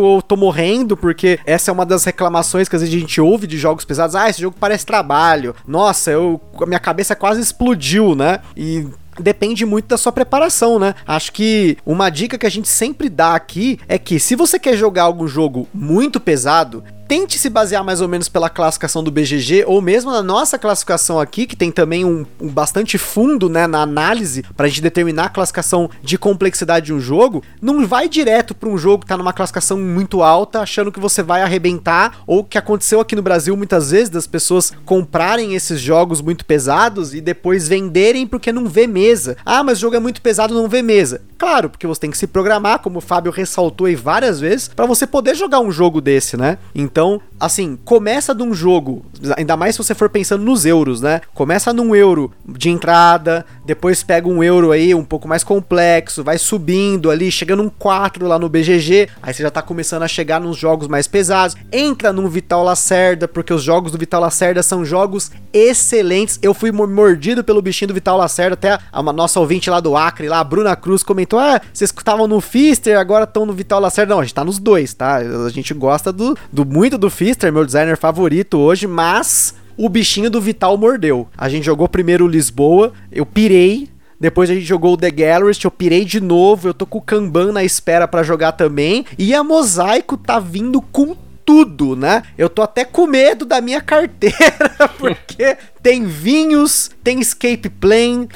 [0.01, 3.47] ou tô morrendo, porque essa é uma das reclamações que às vezes a gente ouve
[3.47, 4.15] de jogos pesados.
[4.15, 5.55] Ah, esse jogo parece trabalho.
[5.67, 8.39] Nossa, eu, a minha cabeça quase explodiu, né?
[8.55, 8.87] E
[9.19, 10.95] depende muito da sua preparação, né?
[11.05, 14.75] Acho que uma dica que a gente sempre dá aqui é que se você quer
[14.75, 19.65] jogar algum jogo muito pesado, tente se basear mais ou menos pela classificação do BGG
[19.67, 23.81] ou mesmo na nossa classificação aqui, que tem também um, um bastante fundo, né, na
[23.81, 27.43] análise para a gente determinar a classificação de complexidade de um jogo.
[27.61, 31.21] Não vai direto para um jogo que tá numa classificação muito alta, achando que você
[31.21, 36.21] vai arrebentar ou que aconteceu aqui no Brasil muitas vezes das pessoas comprarem esses jogos
[36.21, 39.35] muito pesados e depois venderem porque não vê mesa.
[39.45, 41.19] Ah, mas o jogo é muito pesado, não vê mesa.
[41.37, 44.85] Claro, porque você tem que se programar, como o Fábio ressaltou aí várias vezes, para
[44.85, 46.59] você poder jogar um jogo desse, né?
[46.73, 49.03] Então então, assim, começa de um jogo,
[49.35, 51.21] ainda mais se você for pensando nos euros, né?
[51.33, 56.37] Começa num euro de entrada, depois pega um euro aí um pouco mais complexo, vai
[56.37, 60.39] subindo ali, chegando um 4 lá no BGG, aí você já tá começando a chegar
[60.39, 61.55] nos jogos mais pesados.
[61.71, 66.37] Entra num Vital Lacerda, porque os jogos do Vital Lacerda são jogos excelentes.
[66.41, 70.29] Eu fui mordido pelo bichinho do Vital Lacerda, até a nossa ouvinte lá do Acre,
[70.29, 74.13] lá, a Bruna Cruz, comentou: Ah, vocês estavam no Fister, agora estão no Vital Lacerda.
[74.13, 75.15] Não, a gente tá nos dois, tá?
[75.17, 80.29] A gente gosta do, do muito do Fister, meu designer favorito hoje, mas o bichinho
[80.29, 81.27] do Vital mordeu.
[81.37, 83.89] A gente jogou primeiro Lisboa, eu pirei,
[84.19, 87.01] depois a gente jogou o The Gallerist, eu pirei de novo, eu tô com o
[87.01, 92.21] Kanban na espera para jogar também, e a Mosaico tá vindo com tudo, né?
[92.37, 94.37] Eu tô até com medo da minha carteira,
[94.99, 98.29] porque tem vinhos, tem escape plane,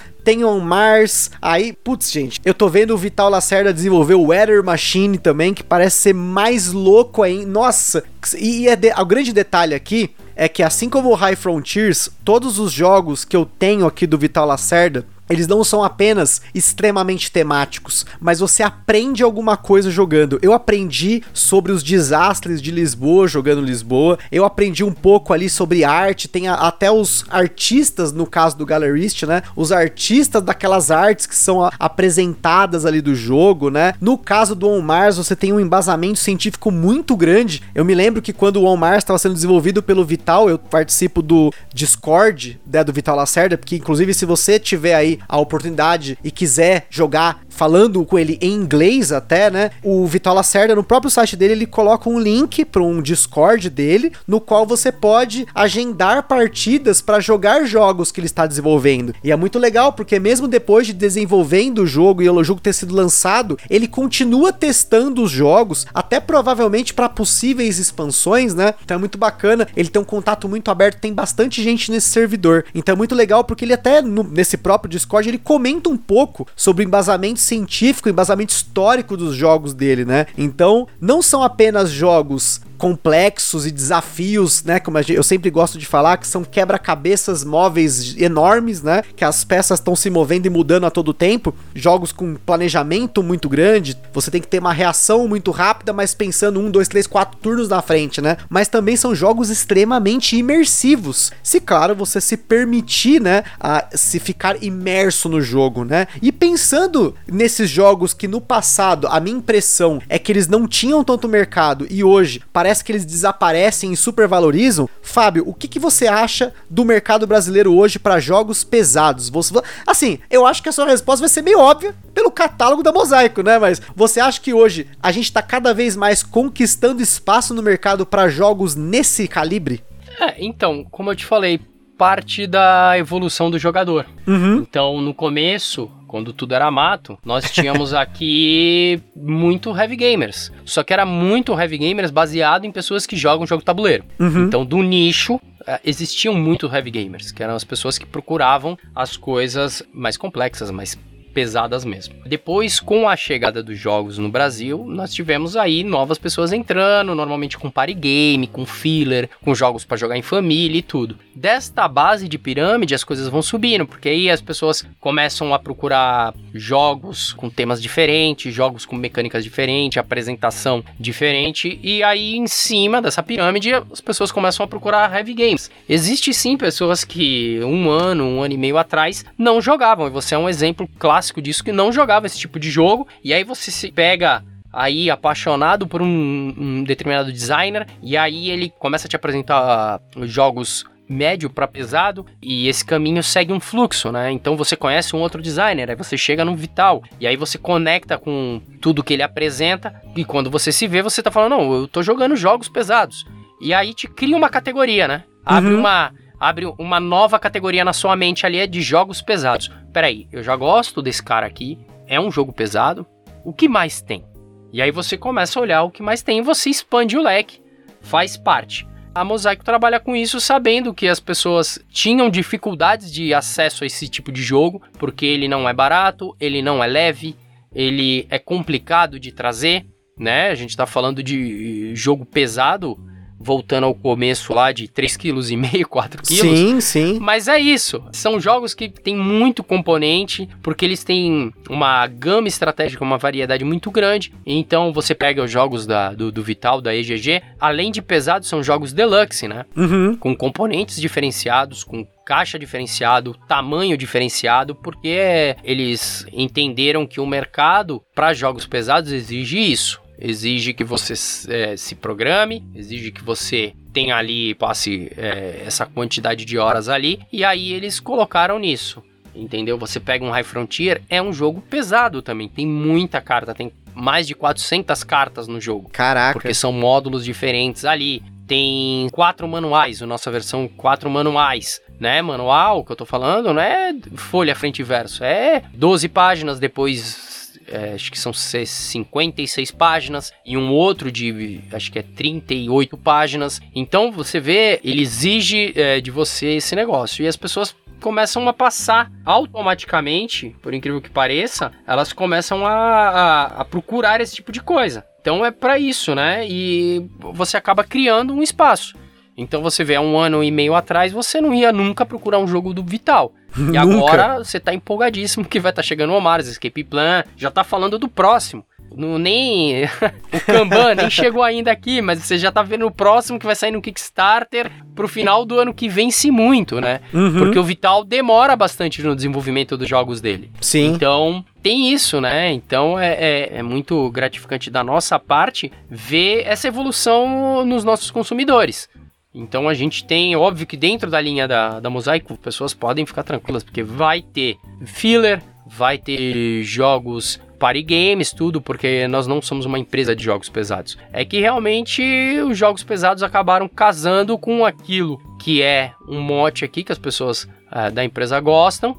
[0.44, 1.32] On Mars.
[1.42, 5.64] Aí, putz, gente, eu tô vendo o Vital Lacerda desenvolver o Weather Machine também, que
[5.64, 7.46] parece ser mais louco aí.
[7.46, 8.04] Nossa,
[8.38, 12.60] e é de, o grande detalhe aqui é que assim como o High Frontiers, todos
[12.60, 18.06] os jogos que eu tenho aqui do Vital Lacerda eles não são apenas extremamente temáticos,
[18.20, 20.40] mas você aprende alguma coisa jogando.
[20.42, 24.20] Eu aprendi sobre os desastres de Lisboa jogando Lisboa.
[24.32, 26.28] Eu aprendi um pouco ali sobre arte.
[26.28, 29.42] Tem a, até os artistas, no caso do Gallerist, né?
[29.56, 33.94] Os artistas daquelas artes que são a, apresentadas ali do jogo, né?
[34.00, 37.64] No caso do On Mars, você tem um embasamento científico muito grande.
[37.74, 41.22] Eu me lembro que quando o On Mars estava sendo desenvolvido pelo Vital, eu participo
[41.22, 46.32] do Discord, né, do Vital Lacerda, porque inclusive se você tiver aí a oportunidade e
[46.32, 49.72] quiser jogar falando com ele em inglês até, né?
[49.84, 54.12] O Vital Lacerda, no próprio site dele, ele coloca um link para um Discord dele,
[54.28, 59.14] no qual você pode agendar partidas para jogar jogos que ele está desenvolvendo.
[59.24, 62.74] E é muito legal, porque mesmo depois de desenvolvendo o jogo e o jogo ter
[62.74, 68.74] sido lançado, ele continua testando os jogos, até provavelmente para possíveis expansões, né?
[68.84, 72.66] Então é muito bacana, ele tem um contato muito aberto, tem bastante gente nesse servidor.
[72.74, 76.48] Então é muito legal porque ele até no, nesse próprio Discord ele comenta um pouco
[76.56, 80.28] sobre o embasamento científico, embasamento histórico dos jogos dele, né?
[80.38, 84.80] Então, não são apenas jogos complexos e desafios, né?
[84.80, 89.04] Como eu sempre gosto de falar, que são quebra-cabeças móveis enormes, né?
[89.16, 91.54] Que as peças estão se movendo e mudando a todo tempo.
[91.74, 96.60] Jogos com planejamento muito grande, você tem que ter uma reação muito rápida, mas pensando
[96.60, 98.38] um, dois, três, quatro turnos na frente, né?
[98.50, 101.32] Mas também são jogos extremamente imersivos.
[101.42, 103.44] Se, claro, você se permitir, né?
[103.60, 106.08] A se ficar imerso no jogo, né?
[106.22, 111.04] E pensando nesses jogos que no passado a minha impressão é que eles não tinham
[111.04, 114.90] tanto mercado e hoje, para parece que eles desaparecem e supervalorizam.
[115.00, 119.30] Fábio, o que, que você acha do mercado brasileiro hoje para jogos pesados?
[119.30, 119.54] Você,
[119.86, 123.44] assim, eu acho que a sua resposta vai ser meio óbvia pelo catálogo da Mosaico,
[123.44, 123.60] né?
[123.60, 128.04] Mas você acha que hoje a gente está cada vez mais conquistando espaço no mercado
[128.04, 129.84] para jogos nesse calibre?
[130.20, 131.60] É, então, como eu te falei,
[131.96, 134.08] parte da evolução do jogador.
[134.26, 134.56] Uhum.
[134.56, 140.50] Então, no começo, quando tudo era mato, nós tínhamos aqui muito heavy gamers.
[140.64, 144.06] Só que era muito heavy gamers baseado em pessoas que jogam jogo tabuleiro.
[144.18, 144.46] Uhum.
[144.46, 149.18] Então, do nicho, é, existiam muito heavy gamers, que eram as pessoas que procuravam as
[149.18, 150.98] coisas mais complexas, mais
[151.36, 152.16] pesadas mesmo.
[152.26, 157.58] Depois, com a chegada dos jogos no Brasil, nós tivemos aí novas pessoas entrando, normalmente
[157.58, 161.18] com party game, com filler, com jogos para jogar em família e tudo.
[161.36, 166.34] Desta base de pirâmide, as coisas vão subindo, porque aí as pessoas começam a procurar
[166.54, 173.22] jogos com temas diferentes, jogos com mecânicas diferentes, apresentação diferente, e aí em cima dessa
[173.22, 175.70] pirâmide as pessoas começam a procurar heavy games.
[175.90, 180.34] Existe sim pessoas que um ano, um ano e meio atrás não jogavam, e você
[180.34, 183.72] é um exemplo clássico disso que não jogava esse tipo de jogo, e aí você
[183.72, 184.44] se pega
[184.76, 190.84] aí apaixonado por um, um, determinado designer e aí ele começa a te apresentar jogos
[191.08, 194.32] médio para pesado e esse caminho segue um fluxo, né?
[194.32, 198.18] Então você conhece um outro designer, aí você chega no Vital e aí você conecta
[198.18, 201.88] com tudo que ele apresenta e quando você se vê você tá falando, não, eu
[201.88, 203.26] tô jogando jogos pesados.
[203.62, 205.24] E aí te cria uma categoria, né?
[205.46, 205.80] Abre uhum.
[205.80, 206.12] uma
[206.46, 209.72] abre uma nova categoria na sua mente ali é de jogos pesados.
[209.92, 213.06] Peraí, eu já gosto desse cara aqui, é um jogo pesado,
[213.44, 214.24] o que mais tem?
[214.72, 217.62] E aí você começa a olhar o que mais tem e você expande o leque,
[218.00, 218.88] faz parte.
[219.14, 224.08] A Mosaico trabalha com isso sabendo que as pessoas tinham dificuldades de acesso a esse
[224.08, 227.36] tipo de jogo, porque ele não é barato, ele não é leve,
[227.74, 229.86] ele é complicado de trazer,
[230.18, 230.50] né?
[230.50, 233.00] A gente está falando de jogo pesado,
[233.40, 236.36] voltando ao começo lá de 3,5 kg, 4 kg.
[236.36, 237.20] Sim, sim.
[237.20, 238.04] Mas é isso.
[238.12, 243.92] São jogos que tem muito componente, porque eles têm uma gama estratégica, uma variedade muito
[243.92, 244.34] grande.
[244.46, 248.64] Então você pega os jogos da, do, do Vital, da EGG, além de pesados, são
[248.64, 249.66] jogos deluxe, né?
[249.76, 250.16] Uhum.
[250.16, 258.34] Com componentes diferenciados, com caixa diferenciado, tamanho diferenciado, porque eles entenderam que o mercado para
[258.34, 261.14] jogos pesados exige isso exige que você
[261.50, 267.20] é, se programe, exige que você tenha ali, passe é, essa quantidade de horas ali,
[267.32, 269.04] e aí eles colocaram nisso.
[269.34, 269.78] Entendeu?
[269.78, 274.28] Você pega um High Frontier, é um jogo pesado também, tem muita carta, tem mais
[274.28, 275.90] de 400 cartas no jogo.
[275.92, 276.34] Caraca.
[276.34, 278.24] Porque são módulos diferentes ali.
[278.48, 283.62] Tem quatro manuais, a nossa versão quatro manuais né, manual que eu tô falando, não
[283.62, 287.25] é folha frente e verso, é 12 páginas, depois
[287.68, 293.62] é, acho que são 56 páginas, e um outro de, acho que é 38 páginas.
[293.74, 297.24] Então você vê, ele exige é, de você esse negócio.
[297.24, 303.46] E as pessoas começam a passar automaticamente, por incrível que pareça, elas começam a, a,
[303.62, 305.06] a procurar esse tipo de coisa.
[305.22, 306.46] Então é para isso, né?
[306.48, 308.96] E você acaba criando um espaço.
[309.38, 312.48] Então você vê, há um ano e meio atrás, você não ia nunca procurar um
[312.48, 313.34] jogo do Vital.
[313.72, 317.50] E agora você tá empolgadíssimo que vai estar tá chegando o Mars, Escape Plan, já
[317.50, 318.66] tá falando do próximo.
[318.96, 319.84] No, nem
[320.32, 323.56] o Kanban nem chegou ainda aqui, mas você já tá vendo o próximo que vai
[323.56, 327.02] sair no Kickstarter pro final do ano que vence muito, né?
[327.14, 327.40] Uhum.
[327.40, 330.50] Porque o Vital demora bastante no desenvolvimento dos jogos dele.
[330.62, 330.94] Sim.
[330.94, 332.52] Então tem isso, né?
[332.54, 338.88] Então é, é, é muito gratificante da nossa parte ver essa evolução nos nossos consumidores.
[339.36, 343.24] Então a gente tem, óbvio que dentro da linha da, da Mosaico, pessoas podem ficar
[343.24, 349.66] tranquilas, porque vai ter filler, vai ter jogos party games, tudo, porque nós não somos
[349.66, 350.98] uma empresa de jogos pesados.
[351.12, 352.02] É que realmente
[352.48, 357.44] os jogos pesados acabaram casando com aquilo que é um mote aqui que as pessoas
[357.44, 358.96] uh, da empresa gostam,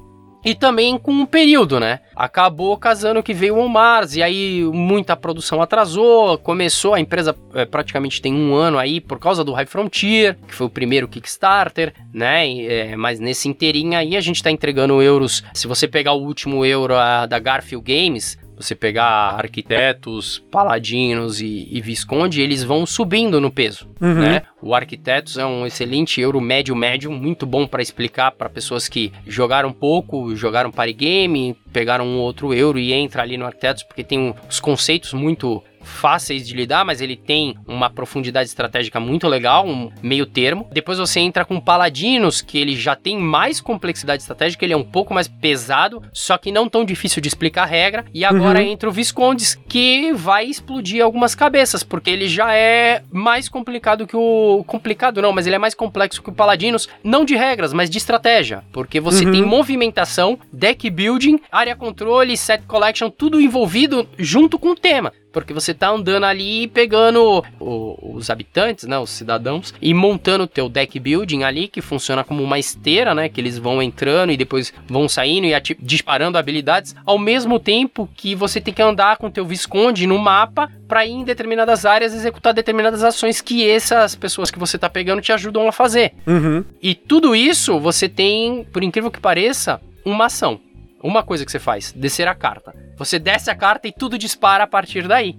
[0.47, 1.99] e também com um período, né?
[2.15, 7.65] Acabou casando que veio o Mars e aí muita produção atrasou, começou, a empresa é,
[7.65, 11.93] praticamente tem um ano aí por causa do High Frontier, que foi o primeiro Kickstarter,
[12.13, 12.49] né?
[12.61, 16.63] É, mas nesse inteirinho aí a gente tá entregando euros, se você pegar o último
[16.63, 23.39] euro a, da Garfield Games, você pegar arquitetos, paladinos e, e visconde, eles vão subindo
[23.39, 24.15] no peso, uhum.
[24.15, 24.41] né?
[24.61, 29.13] O arquitetos é um excelente euro médio médio, muito bom para explicar para pessoas que
[29.25, 34.03] jogaram pouco, jogaram party game, pegaram um outro euro e entra ali no arquitetos porque
[34.03, 39.65] tem os conceitos muito fáceis de lidar, mas ele tem uma profundidade estratégica muito legal,
[39.65, 40.67] um meio termo.
[40.71, 44.83] Depois você entra com Paladinos, que ele já tem mais complexidade estratégica, ele é um
[44.83, 48.05] pouco mais pesado, só que não tão difícil de explicar a regra.
[48.13, 48.67] E agora uhum.
[48.67, 54.15] entra o Viscondes, que vai explodir algumas cabeças, porque ele já é mais complicado que
[54.15, 54.63] o.
[54.67, 57.97] Complicado não, mas ele é mais complexo que o Paladinos, não de regras, mas de
[57.97, 58.63] estratégia.
[58.71, 59.31] Porque você uhum.
[59.31, 65.53] tem movimentação, deck building, área controle, set collection, tudo envolvido junto com o tema porque
[65.53, 70.69] você tá andando ali pegando o, os habitantes, né, os cidadãos, e montando o teu
[70.69, 74.73] deck building ali, que funciona como uma esteira, né, que eles vão entrando e depois
[74.87, 79.31] vão saindo e disparando habilidades, ao mesmo tempo que você tem que andar com o
[79.31, 84.49] teu Visconde no mapa para ir em determinadas áreas executar determinadas ações que essas pessoas
[84.49, 86.13] que você tá pegando te ajudam a fazer.
[86.25, 86.63] Uhum.
[86.81, 90.59] E tudo isso você tem, por incrível que pareça, uma ação.
[91.01, 92.73] Uma coisa que você faz, descer a carta.
[92.97, 95.35] Você desce a carta e tudo dispara a partir daí.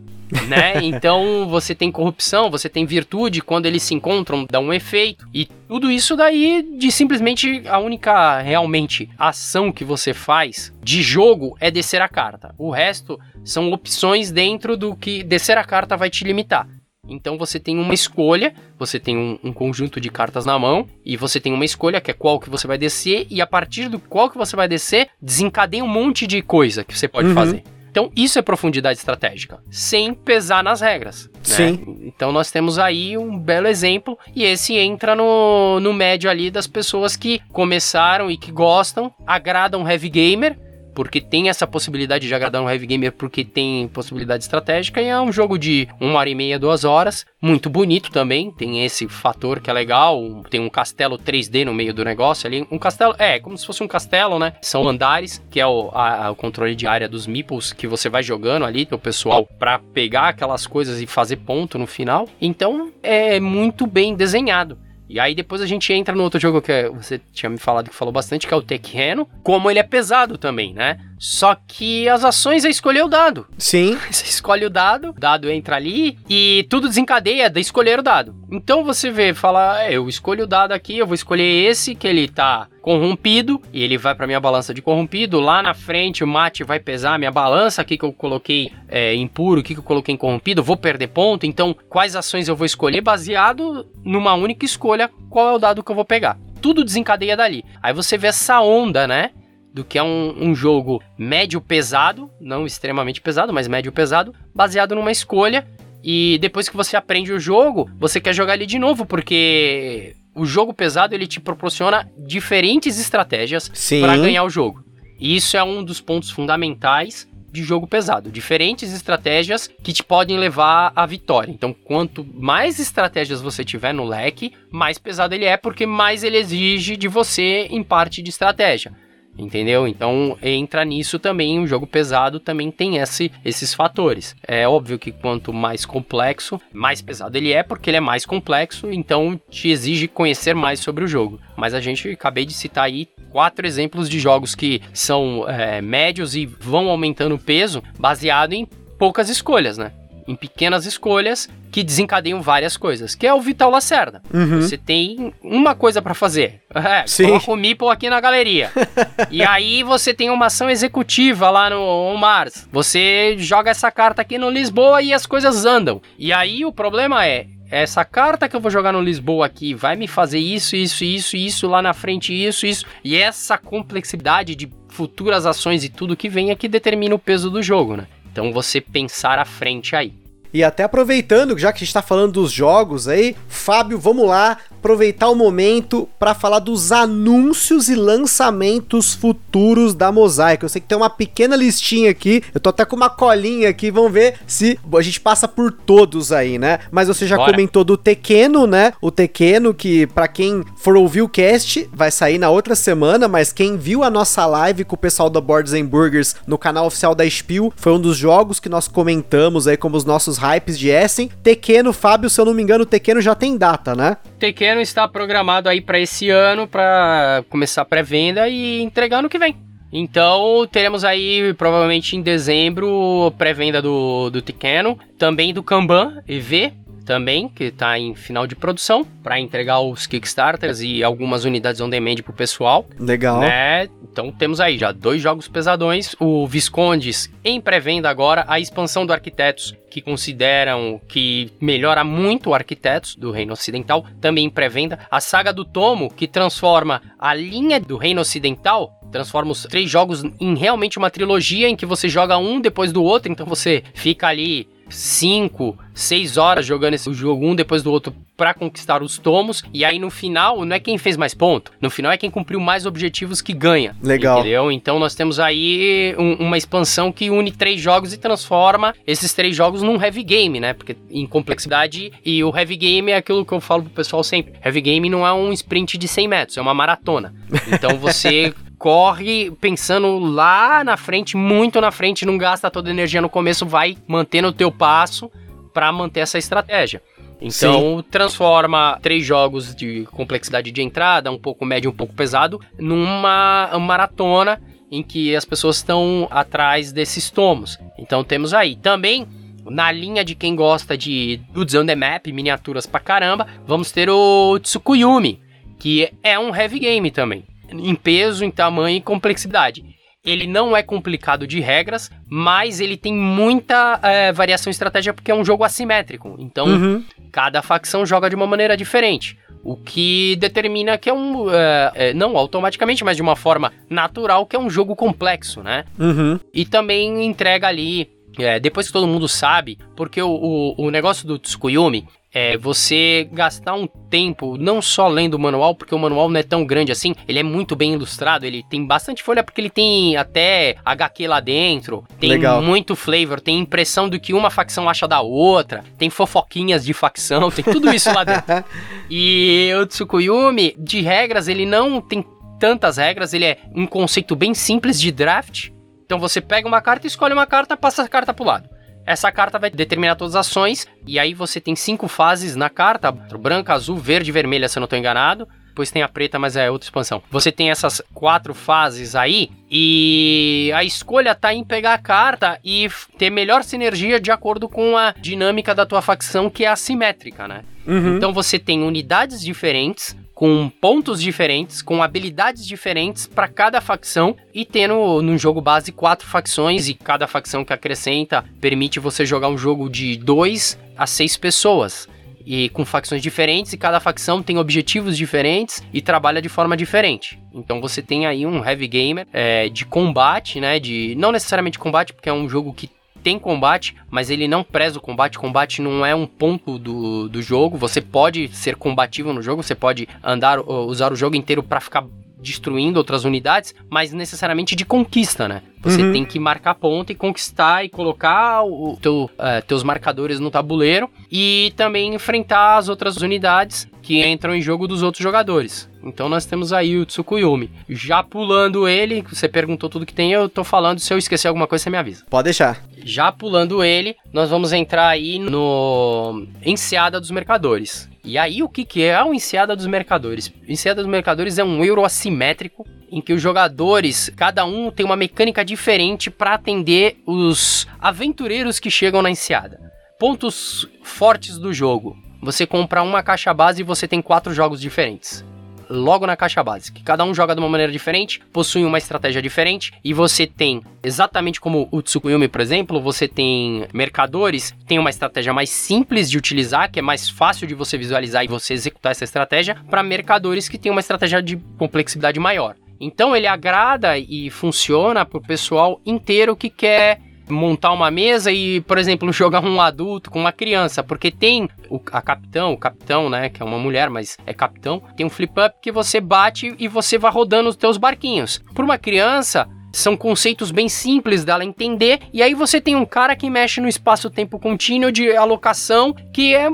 [0.47, 0.75] né?
[0.83, 5.27] Então você tem corrupção, você tem virtude, quando eles se encontram, dá um efeito.
[5.35, 11.57] E tudo isso daí de simplesmente a única realmente ação que você faz de jogo
[11.61, 12.55] é descer a carta.
[12.59, 16.69] O resto são opções dentro do que descer a carta vai te limitar.
[17.09, 21.17] Então você tem uma escolha, você tem um, um, conjunto de cartas na mão e
[21.17, 23.99] você tem uma escolha que é qual que você vai descer e a partir do
[23.99, 27.35] qual que você vai descer desencadeia um monte de coisa que você pode uhum.
[27.35, 27.65] fazer.
[27.91, 31.29] Então isso é profundidade estratégica, sem pesar nas regras.
[31.35, 31.41] Né?
[31.43, 32.01] Sim.
[32.03, 36.67] Então nós temos aí um belo exemplo e esse entra no, no médio ali das
[36.67, 40.68] pessoas que começaram e que gostam, agradam heavy gamer
[40.99, 45.21] porque tem essa possibilidade de agradar um heavy gamer, porque tem possibilidade estratégica, e é
[45.21, 49.61] um jogo de uma hora e meia, duas horas, muito bonito também, tem esse fator
[49.61, 53.39] que é legal, tem um castelo 3D no meio do negócio ali, um castelo, é,
[53.39, 56.89] como se fosse um castelo, né, são andares, que é o, a, o controle de
[56.89, 61.07] área dos meeples, que você vai jogando ali, o pessoal, para pegar aquelas coisas e
[61.07, 64.77] fazer ponto no final, então é muito bem desenhado.
[65.09, 67.89] E aí depois a gente entra no outro jogo que é, você tinha me falado
[67.89, 70.99] que falou bastante, que é o Tekken, como ele é pesado também, né?
[71.19, 73.47] Só que as ações é escolher o dado.
[73.59, 73.99] Sim.
[74.11, 78.35] Você escolhe o dado, o dado entra ali e tudo desencadeia de escolher o dado.
[78.51, 82.09] Então você vê, fala, é, eu escolho o dado aqui, eu vou escolher esse que
[82.09, 85.39] ele tá corrompido e ele vai para minha balança de corrompido.
[85.39, 89.61] Lá na frente o mate vai pesar minha balança aqui que eu coloquei é, impuro,
[89.61, 91.45] aqui que eu coloquei em corrompido, vou perder ponto.
[91.45, 95.91] Então quais ações eu vou escolher baseado numa única escolha, qual é o dado que
[95.91, 96.39] eu vou pegar.
[96.63, 97.63] Tudo desencadeia dali.
[97.83, 99.31] Aí você vê essa onda, né?
[99.73, 104.95] do que é um, um, jogo médio pesado, não extremamente pesado, mas médio pesado, baseado
[104.95, 105.67] numa escolha.
[106.03, 110.47] E depois que você aprende o jogo, você quer jogar ele de novo, porque o
[110.47, 114.85] jogo pesado ele te proporciona diferentes estratégias para ganhar o jogo.
[115.19, 118.31] E isso é um dos pontos fundamentais de jogo pesado.
[118.31, 121.51] Diferentes estratégias que te podem levar à vitória.
[121.51, 126.37] Então, quanto mais estratégias você tiver no leque, mais pesado ele é, porque mais ele
[126.37, 128.93] exige de você em parte de estratégia.
[129.39, 129.87] Entendeu?
[129.87, 134.35] Então entra nisso também, um jogo pesado também tem esse, esses fatores.
[134.47, 138.91] É óbvio que quanto mais complexo, mais pesado ele é, porque ele é mais complexo,
[138.91, 141.41] então te exige conhecer mais sobre o jogo.
[141.57, 146.35] Mas a gente acabei de citar aí quatro exemplos de jogos que são é, médios
[146.35, 148.67] e vão aumentando o peso baseado em
[148.99, 149.93] poucas escolhas, né?
[150.29, 154.23] em pequenas escolhas que desencadeiam várias coisas, que é o Vital Lacerda.
[154.33, 154.61] Uhum.
[154.61, 156.63] Você tem uma coisa para fazer.
[156.75, 157.27] É, Sim.
[157.27, 158.71] coloca o Meeple aqui na galeria.
[159.31, 162.69] e aí você tem uma ação executiva lá no Mars.
[162.73, 166.01] Você joga essa carta aqui no Lisboa e as coisas andam.
[166.19, 169.95] E aí o problema é, essa carta que eu vou jogar no Lisboa aqui vai
[169.95, 172.87] me fazer isso, isso, isso, isso, lá na frente, isso, isso.
[173.05, 177.51] E essa complexidade de futuras ações e tudo que vem é que determina o peso
[177.51, 178.07] do jogo, né?
[178.33, 180.13] Então você pensar à frente aí.
[180.53, 184.57] E até aproveitando, já que a gente está falando dos jogos aí, Fábio, vamos lá
[184.79, 190.63] aproveitar o momento para falar dos anúncios e lançamentos futuros da Mosaic.
[190.63, 193.91] Eu sei que tem uma pequena listinha aqui, eu tô até com uma colinha aqui,
[193.91, 196.79] vamos ver se a gente passa por todos aí, né?
[196.91, 197.53] Mas você já Bora.
[197.53, 198.93] comentou do Tequeno, né?
[199.01, 203.53] O Tequeno que para quem for ouvir o cast vai sair na outra semana, mas
[203.53, 207.15] quem viu a nossa live com o pessoal da Boards and Burgers no canal oficial
[207.15, 210.89] da Spiel, foi um dos jogos que nós comentamos aí como os nossos hypes de
[210.89, 211.31] Essen.
[211.43, 214.17] Tequeno, Fábio, se eu não me engano, o Tequeno já tem data, né?
[214.39, 219.57] Tequeno está programado aí para esse ano, para começar pré-venda e entregar no que vem.
[219.93, 226.73] Então, teremos aí, provavelmente em dezembro, pré-venda do, do Tequeno, também do Kanban EV,
[227.09, 231.89] também, que está em final de produção, para entregar os Kickstarters e algumas unidades on
[231.89, 232.87] demand pro pessoal.
[233.01, 233.41] Legal.
[233.41, 233.89] Né?
[234.13, 239.13] Então temos aí já dois jogos pesadões, o Viscondes em pré-venda agora, a expansão do
[239.15, 245.19] Arquitetos, que consideram que melhora muito o Arquitetos do Reino Ocidental, também em pré-venda, a
[245.19, 250.55] saga do Tomo, que transforma a linha do Reino Ocidental transforma os três jogos em
[250.55, 254.69] realmente uma trilogia em que você joga um depois do outro, então você fica ali
[254.89, 259.65] 5, 6 horas jogando esse jogo um depois do outro para conquistar os tomos.
[259.75, 261.73] E aí no final, não é quem fez mais ponto.
[261.81, 263.97] No final é quem cumpriu mais objetivos que ganha.
[264.03, 264.39] Legal.
[264.39, 264.71] Entendeu?
[264.71, 269.57] Então nós temos aí um, uma expansão que une três jogos e transforma esses três
[269.57, 270.73] jogos num heavy game, né?
[270.73, 272.13] Porque em complexidade.
[272.25, 274.53] E o heavy game é aquilo que eu falo pro pessoal sempre.
[274.65, 277.35] Heavy game não é um sprint de 100 metros, é uma maratona.
[277.73, 283.21] Então você corre pensando lá na frente, muito na frente, não gasta toda a energia
[283.21, 285.31] no começo, vai mantendo o teu passo
[285.75, 287.03] para manter essa estratégia.
[287.41, 288.05] Então, Sim.
[288.11, 294.61] transforma três jogos de complexidade de entrada, um pouco médio, um pouco pesado, numa maratona
[294.91, 297.79] em que as pessoas estão atrás desses tomos.
[297.99, 298.75] Então temos aí.
[298.75, 299.27] Também
[299.65, 304.09] na linha de quem gosta de Dudes on the Map, miniaturas pra caramba, vamos ter
[304.11, 305.41] o Tsukuyumi,
[305.79, 309.85] que é um heavy game também, em peso, em tamanho e complexidade.
[310.25, 315.35] Ele não é complicado de regras, mas ele tem muita é, variação estratégica porque é
[315.35, 316.37] um jogo assimétrico.
[316.39, 317.05] Então, uhum.
[317.33, 319.39] cada facção joga de uma maneira diferente.
[319.63, 321.51] O que determina que é um.
[321.51, 325.85] É, é, não automaticamente, mas de uma forma natural, que é um jogo complexo, né?
[325.99, 326.39] Uhum.
[326.53, 328.11] E também entrega ali.
[328.39, 333.29] É, depois que todo mundo sabe, porque o, o, o negócio do Tsukuyomi é você
[333.33, 336.93] gastar um tempo não só lendo o manual, porque o manual não é tão grande
[336.93, 341.27] assim, ele é muito bem ilustrado, ele tem bastante folha porque ele tem até HQ
[341.27, 342.63] lá dentro, tem Legal.
[342.63, 347.51] muito flavor, tem impressão do que uma facção acha da outra, tem fofoquinhas de facção,
[347.51, 348.65] tem tudo isso lá dentro.
[349.11, 352.25] e o Tsukuyumi, de regras, ele não tem
[352.59, 355.71] tantas regras, ele é um conceito bem simples de draft.
[356.05, 358.69] Então você pega uma carta, escolhe uma carta, passa a carta pro lado.
[359.09, 363.11] Essa carta vai determinar todas as ações, e aí você tem cinco fases na carta:
[363.11, 365.49] branca, azul, verde e vermelha, se eu não estou enganado.
[365.69, 367.23] Depois tem a preta, mas é outra expansão.
[367.31, 372.91] Você tem essas quatro fases aí, e a escolha tá em pegar a carta e
[373.17, 377.63] ter melhor sinergia de acordo com a dinâmica da tua facção, que é assimétrica, né?
[377.87, 378.17] Uhum.
[378.17, 384.65] Então você tem unidades diferentes, com pontos diferentes, com habilidades diferentes para cada facção e
[384.65, 389.59] tendo no jogo base quatro facções e cada facção que acrescenta permite você jogar um
[389.59, 392.09] jogo de 2 a 6 pessoas.
[392.47, 397.37] E com facções diferentes, e cada facção tem objetivos diferentes e trabalha de forma diferente.
[397.53, 400.79] Então você tem aí um heavy gamer é, de combate, né?
[400.79, 401.17] De.
[401.19, 402.89] Não necessariamente combate, porque é um jogo que
[403.29, 405.39] tem combate, mas ele não preza o combate.
[405.39, 407.77] Combate não é um ponto do, do jogo.
[407.77, 412.07] Você pode ser combativo no jogo, você pode andar, usar o jogo inteiro para ficar
[412.41, 415.61] destruindo outras unidades, mas necessariamente de conquista, né?
[415.83, 416.13] Você uhum.
[416.13, 421.11] tem que marcar ponto e conquistar e colocar o teu, uh, teus marcadores no tabuleiro
[421.31, 425.87] e também enfrentar as outras unidades que entram em jogo dos outros jogadores.
[426.03, 427.71] Então nós temos aí o Tsukuyomi.
[427.91, 431.67] Já pulando ele, você perguntou tudo que tem, eu tô falando, se eu esquecer alguma
[431.67, 432.25] coisa, você me avisa.
[432.31, 432.83] Pode deixar.
[433.05, 438.09] Já pulando ele, nós vamos entrar aí no Enseada dos Mercadores.
[438.25, 440.49] E aí, o que, que é o Enseada dos Mercadores?
[440.49, 445.05] O Enseada dos Mercadores é um euro assimétrico em que os jogadores, cada um tem
[445.05, 449.79] uma mecânica diferente para atender os aventureiros que chegam na Enseada.
[450.19, 452.17] Pontos fortes do jogo.
[452.41, 455.45] Você compra uma caixa base e você tem quatro jogos diferentes
[455.89, 459.41] logo na caixa base, que cada um joga de uma maneira diferente, possui uma estratégia
[459.41, 465.11] diferente e você tem, exatamente como o Tsukuyumi, por exemplo, você tem mercadores, tem uma
[465.11, 469.13] estratégia mais simples de utilizar, que é mais fácil de você visualizar e você executar
[469.13, 472.77] essa estratégia, para mercadores que têm uma estratégia de complexidade maior.
[473.01, 478.81] Então ele agrada e funciona para o pessoal inteiro que quer montar uma mesa e,
[478.83, 483.29] por exemplo, jogar um adulto com uma criança, porque tem o, a capitão, o capitão,
[483.29, 486.89] né, que é uma mulher, mas é capitão, tem um flip-up que você bate e
[486.89, 488.63] você vai rodando os teus barquinhos.
[488.75, 493.35] Para uma criança, são conceitos bem simples dela entender, e aí você tem um cara
[493.35, 496.69] que mexe no espaço-tempo contínuo de alocação, que é,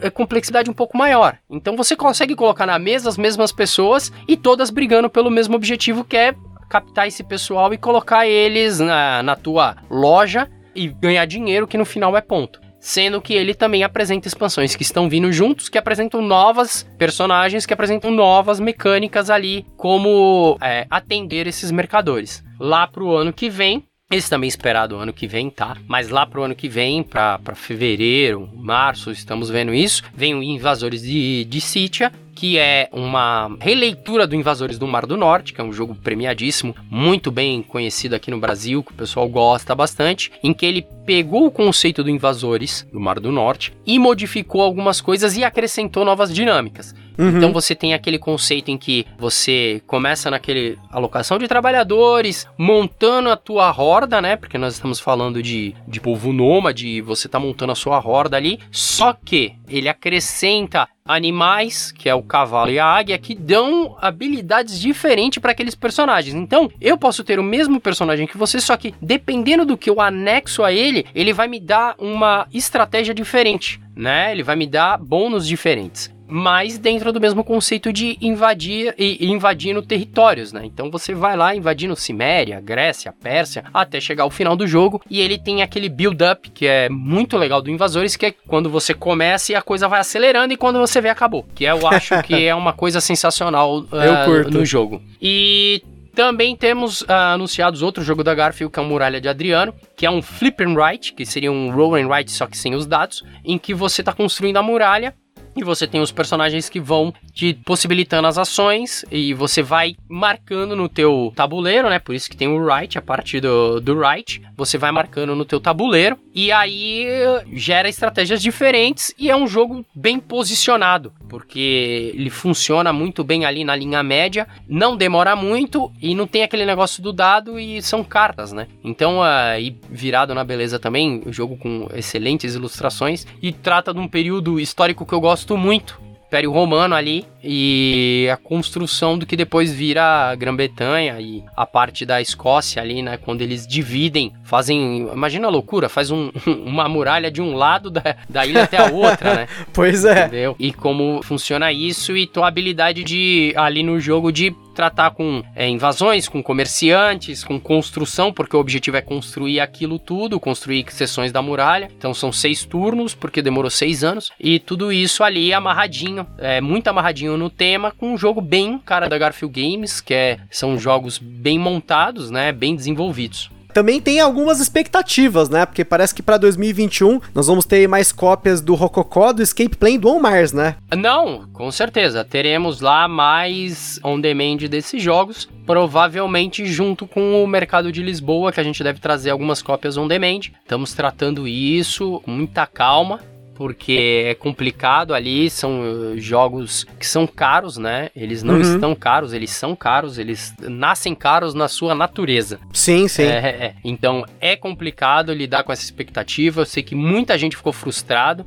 [0.00, 1.36] é, complexidade um pouco maior.
[1.50, 6.04] Então você consegue colocar na mesa as mesmas pessoas e todas brigando pelo mesmo objetivo,
[6.04, 6.34] que é
[6.70, 11.84] captar esse pessoal e colocar eles na, na tua loja e ganhar dinheiro, que no
[11.84, 12.60] final é ponto.
[12.78, 17.74] Sendo que ele também apresenta expansões que estão vindo juntos, que apresentam novas personagens, que
[17.74, 22.42] apresentam novas mecânicas ali, como é, atender esses mercadores.
[22.58, 25.76] Lá pro ano que vem, esse também esperado ano que vem, tá?
[25.86, 31.02] Mas lá pro ano que vem, para fevereiro, março, estamos vendo isso, vem o Invasores
[31.02, 32.10] de, de Sítia,
[32.40, 36.74] que é uma releitura do Invasores do Mar do Norte, que é um jogo premiadíssimo,
[36.90, 41.44] muito bem conhecido aqui no Brasil, que o pessoal gosta bastante, em que ele pegou
[41.44, 46.32] o conceito do Invasores do Mar do Norte e modificou algumas coisas e acrescentou novas
[46.32, 46.94] dinâmicas.
[47.18, 47.36] Uhum.
[47.36, 53.36] Então você tem aquele conceito em que você começa naquele alocação de trabalhadores, montando a
[53.36, 54.36] tua horda, né?
[54.36, 58.58] Porque nós estamos falando de, de povo nômade, você tá montando a sua horda ali.
[58.70, 64.80] Só que ele acrescenta animais, que é o cavalo e a águia, que dão habilidades
[64.80, 66.34] diferentes para aqueles personagens.
[66.34, 70.00] Então, eu posso ter o mesmo personagem que você, só que dependendo do que eu
[70.00, 74.30] anexo a ele, ele vai me dar uma estratégia diferente, né?
[74.30, 79.82] Ele vai me dar bônus diferentes mas dentro do mesmo conceito de invadir e invadindo
[79.82, 80.62] territórios, né?
[80.64, 85.20] Então você vai lá invadindo Ciméria, Grécia, Pérsia, até chegar ao final do jogo e
[85.20, 89.52] ele tem aquele build-up que é muito legal do Invasores, que é quando você começa
[89.52, 92.54] e a coisa vai acelerando e quando você vê acabou, que eu acho que é
[92.54, 95.02] uma coisa sensacional uh, no jogo.
[95.20, 95.82] E
[96.14, 100.04] Também temos uh, anunciados outro jogo da Garfield, que é o Muralha de Adriano, que
[100.04, 102.86] é um flip and write, que seria um roll and write só que sem os
[102.86, 105.14] dados, em que você está construindo a muralha
[105.56, 110.76] e você tem os personagens que vão te possibilitando as ações e você vai marcando
[110.76, 111.98] no teu tabuleiro, né?
[111.98, 115.44] Por isso que tem o write, a partir do, do write, você vai marcando no
[115.44, 117.06] teu tabuleiro e aí
[117.52, 123.64] gera estratégias diferentes e é um jogo bem posicionado, porque ele funciona muito bem ali
[123.64, 128.04] na linha média, não demora muito e não tem aquele negócio do dado e são
[128.04, 128.66] cartas, né?
[128.82, 134.08] Então, aí virado na beleza também, o jogo com excelentes ilustrações e trata de um
[134.08, 135.98] período histórico que eu gosto gosto muito.
[136.26, 142.06] Império Romano ali e a construção do que depois vira a Grã-Bretanha e a parte
[142.06, 143.16] da Escócia ali, né?
[143.16, 145.08] Quando eles dividem, fazem.
[145.12, 146.30] Imagina a loucura, faz um,
[146.64, 149.48] uma muralha de um lado da, da ilha até a outra, né?
[149.74, 150.26] pois é.
[150.26, 150.54] Entendeu?
[150.56, 155.68] E como funciona isso e tua habilidade de ali no jogo de tratar com é,
[155.68, 161.42] invasões, com comerciantes, com construção, porque o objetivo é construir aquilo tudo, construir seções da
[161.42, 161.90] muralha.
[161.98, 164.32] Então são seis turnos, porque demorou seis anos.
[164.40, 169.06] E tudo isso ali amarradinho, é, muito amarradinho no tema, com um jogo bem cara
[169.06, 173.50] da Garfield Games, que é, são jogos bem montados, né, bem desenvolvidos.
[173.72, 175.64] Também tem algumas expectativas, né?
[175.64, 179.98] Porque parece que para 2021 nós vamos ter mais cópias do Rococó, do Escape Plane
[179.98, 180.76] do On Mars, né?
[180.96, 182.24] Não, com certeza.
[182.24, 188.64] Teremos lá mais on-demand desses jogos, provavelmente junto com o mercado de Lisboa, que a
[188.64, 190.50] gente deve trazer algumas cópias on-demand.
[190.62, 193.20] Estamos tratando isso com muita calma
[193.60, 198.08] porque é complicado ali, são uh, jogos que são caros, né?
[198.16, 198.60] Eles não uhum.
[198.62, 202.58] estão caros, eles são caros, eles nascem caros na sua natureza.
[202.72, 203.24] Sim, sim.
[203.24, 203.74] É, é, é.
[203.84, 206.62] Então é complicado lidar com essa expectativa.
[206.62, 208.46] Eu sei que muita gente ficou frustrado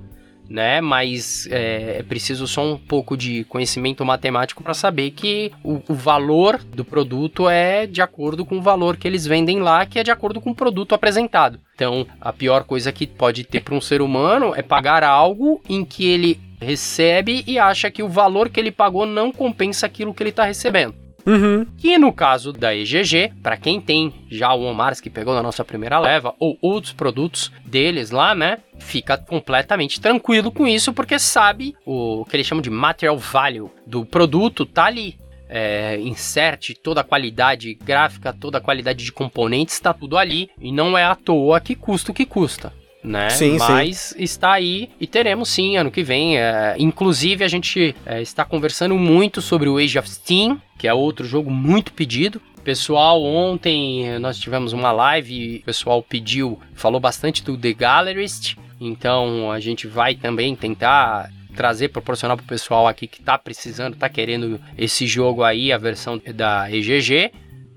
[0.50, 0.82] né?
[0.82, 5.94] Mas é, é, preciso só um pouco de conhecimento matemático para saber que o, o,
[5.94, 10.04] valor do produto é de acordo com o valor que eles vendem lá, que é
[10.04, 11.60] de acordo com o produto apresentado.
[11.76, 15.84] Então, a pior coisa que pode ter para um ser humano é pagar algo em
[15.84, 20.24] que ele recebe e acha que o valor que ele pagou não compensa aquilo que
[20.24, 21.03] ele está recebendo.
[21.26, 21.66] Uhum.
[21.78, 25.64] Que no caso da EGG, para quem tem já o Omars que pegou na nossa
[25.64, 28.60] primeira leva, ou outros produtos deles lá, né?
[28.80, 34.06] Fica completamente tranquilo com isso, porque sabe o que eles chamam de material value do
[34.06, 35.18] produto tá ali.
[35.56, 40.50] É, insert toda a qualidade gráfica, toda a qualidade de componentes, está tudo ali.
[40.60, 43.30] E não é à toa que custa o que custa né?
[43.30, 44.24] Sim, Mas sim.
[44.24, 46.38] está aí e teremos sim ano que vem.
[46.38, 50.93] É, inclusive, a gente é, está conversando muito sobre o Age of Steam, que é
[50.93, 52.41] outro jogo muito pedido.
[52.64, 58.56] Pessoal, ontem nós tivemos uma live e o pessoal pediu, falou bastante do The Gallerist,
[58.80, 63.95] então a gente vai também tentar trazer, proporcionar para o pessoal aqui que está precisando,
[63.95, 67.32] está querendo esse jogo aí, a versão da EGG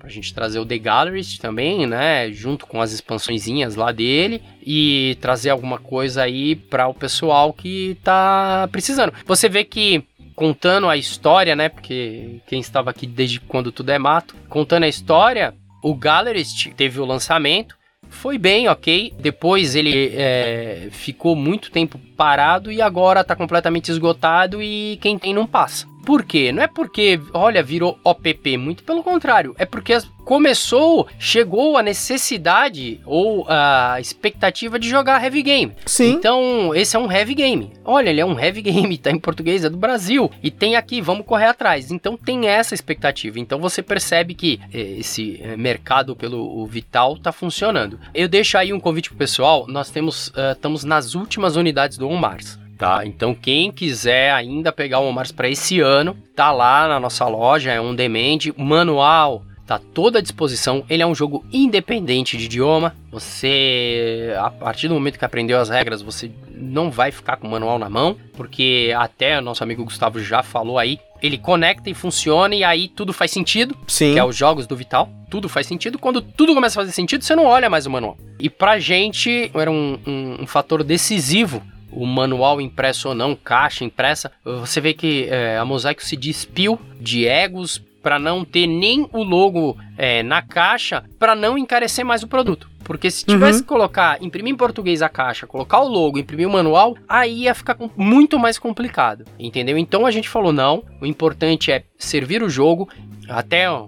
[0.07, 5.19] pra gente trazer o The Gallerist também, né, junto com as expansõezinhas lá dele e
[5.21, 9.13] trazer alguma coisa aí para o pessoal que tá precisando.
[9.27, 10.05] Você vê que
[10.37, 14.89] contando a história, né, porque quem estava aqui desde quando tudo é mato, contando a
[14.89, 15.53] história,
[15.83, 17.75] o Gallerist teve o lançamento,
[18.09, 19.13] foi bem, ok.
[19.19, 25.35] Depois ele é, ficou muito tempo parado e agora tá completamente esgotado e quem tem
[25.35, 25.85] não passa.
[26.07, 26.53] Por quê?
[26.53, 29.57] Não é porque, olha, virou OPP, muito pelo contrário.
[29.59, 29.93] É porque
[30.25, 35.73] começou, chegou a necessidade ou a expectativa de jogar heavy game.
[35.85, 36.13] Sim.
[36.13, 37.73] Então, esse é um heavy game.
[37.85, 40.31] Olha, ele é um heavy game, tá em português, é do Brasil.
[40.41, 41.91] E tem aqui, vamos correr atrás.
[41.91, 43.41] Então, tem essa expectativa.
[43.41, 47.99] Então, você percebe que eh, esse eh, mercado pelo Vital tá funcionando.
[48.15, 49.67] Eu deixo aí um convite pro pessoal.
[49.67, 53.05] Nós temos, uh, estamos nas últimas unidades do On Mars tá?
[53.05, 57.73] Então quem quiser ainda pegar o Omars para esse ano, tá lá na nossa loja,
[57.73, 60.85] é um demand, manual tá toda à disposição.
[60.89, 62.95] Ele é um jogo independente de idioma.
[63.11, 67.51] Você, a partir do momento que aprendeu as regras, você não vai ficar com o
[67.51, 71.95] manual na mão, porque até o nosso amigo Gustavo já falou aí, ele conecta e
[71.95, 73.77] funciona e aí tudo faz sentido.
[73.89, 74.15] Sim.
[74.15, 75.11] Que é os jogos do Vital.
[75.29, 75.99] Tudo faz sentido.
[75.99, 78.17] Quando tudo começa a fazer sentido, você não olha mais o manual.
[78.39, 81.61] E pra gente era um, um, um fator decisivo
[81.97, 86.79] o manual impresso ou não, caixa impressa, você vê que é, a Mosaico se despiu
[87.01, 92.23] de egos para não ter nem o logo é, na caixa para não encarecer mais
[92.23, 92.71] o produto.
[92.87, 93.63] Porque se tivesse Uhum.
[93.63, 97.55] que colocar, imprimir em português a caixa, colocar o logo, imprimir o manual, aí ia
[97.55, 99.77] ficar muito mais complicado, entendeu?
[99.77, 102.89] Então a gente falou não, o importante é servir o jogo,
[103.29, 103.85] até ah,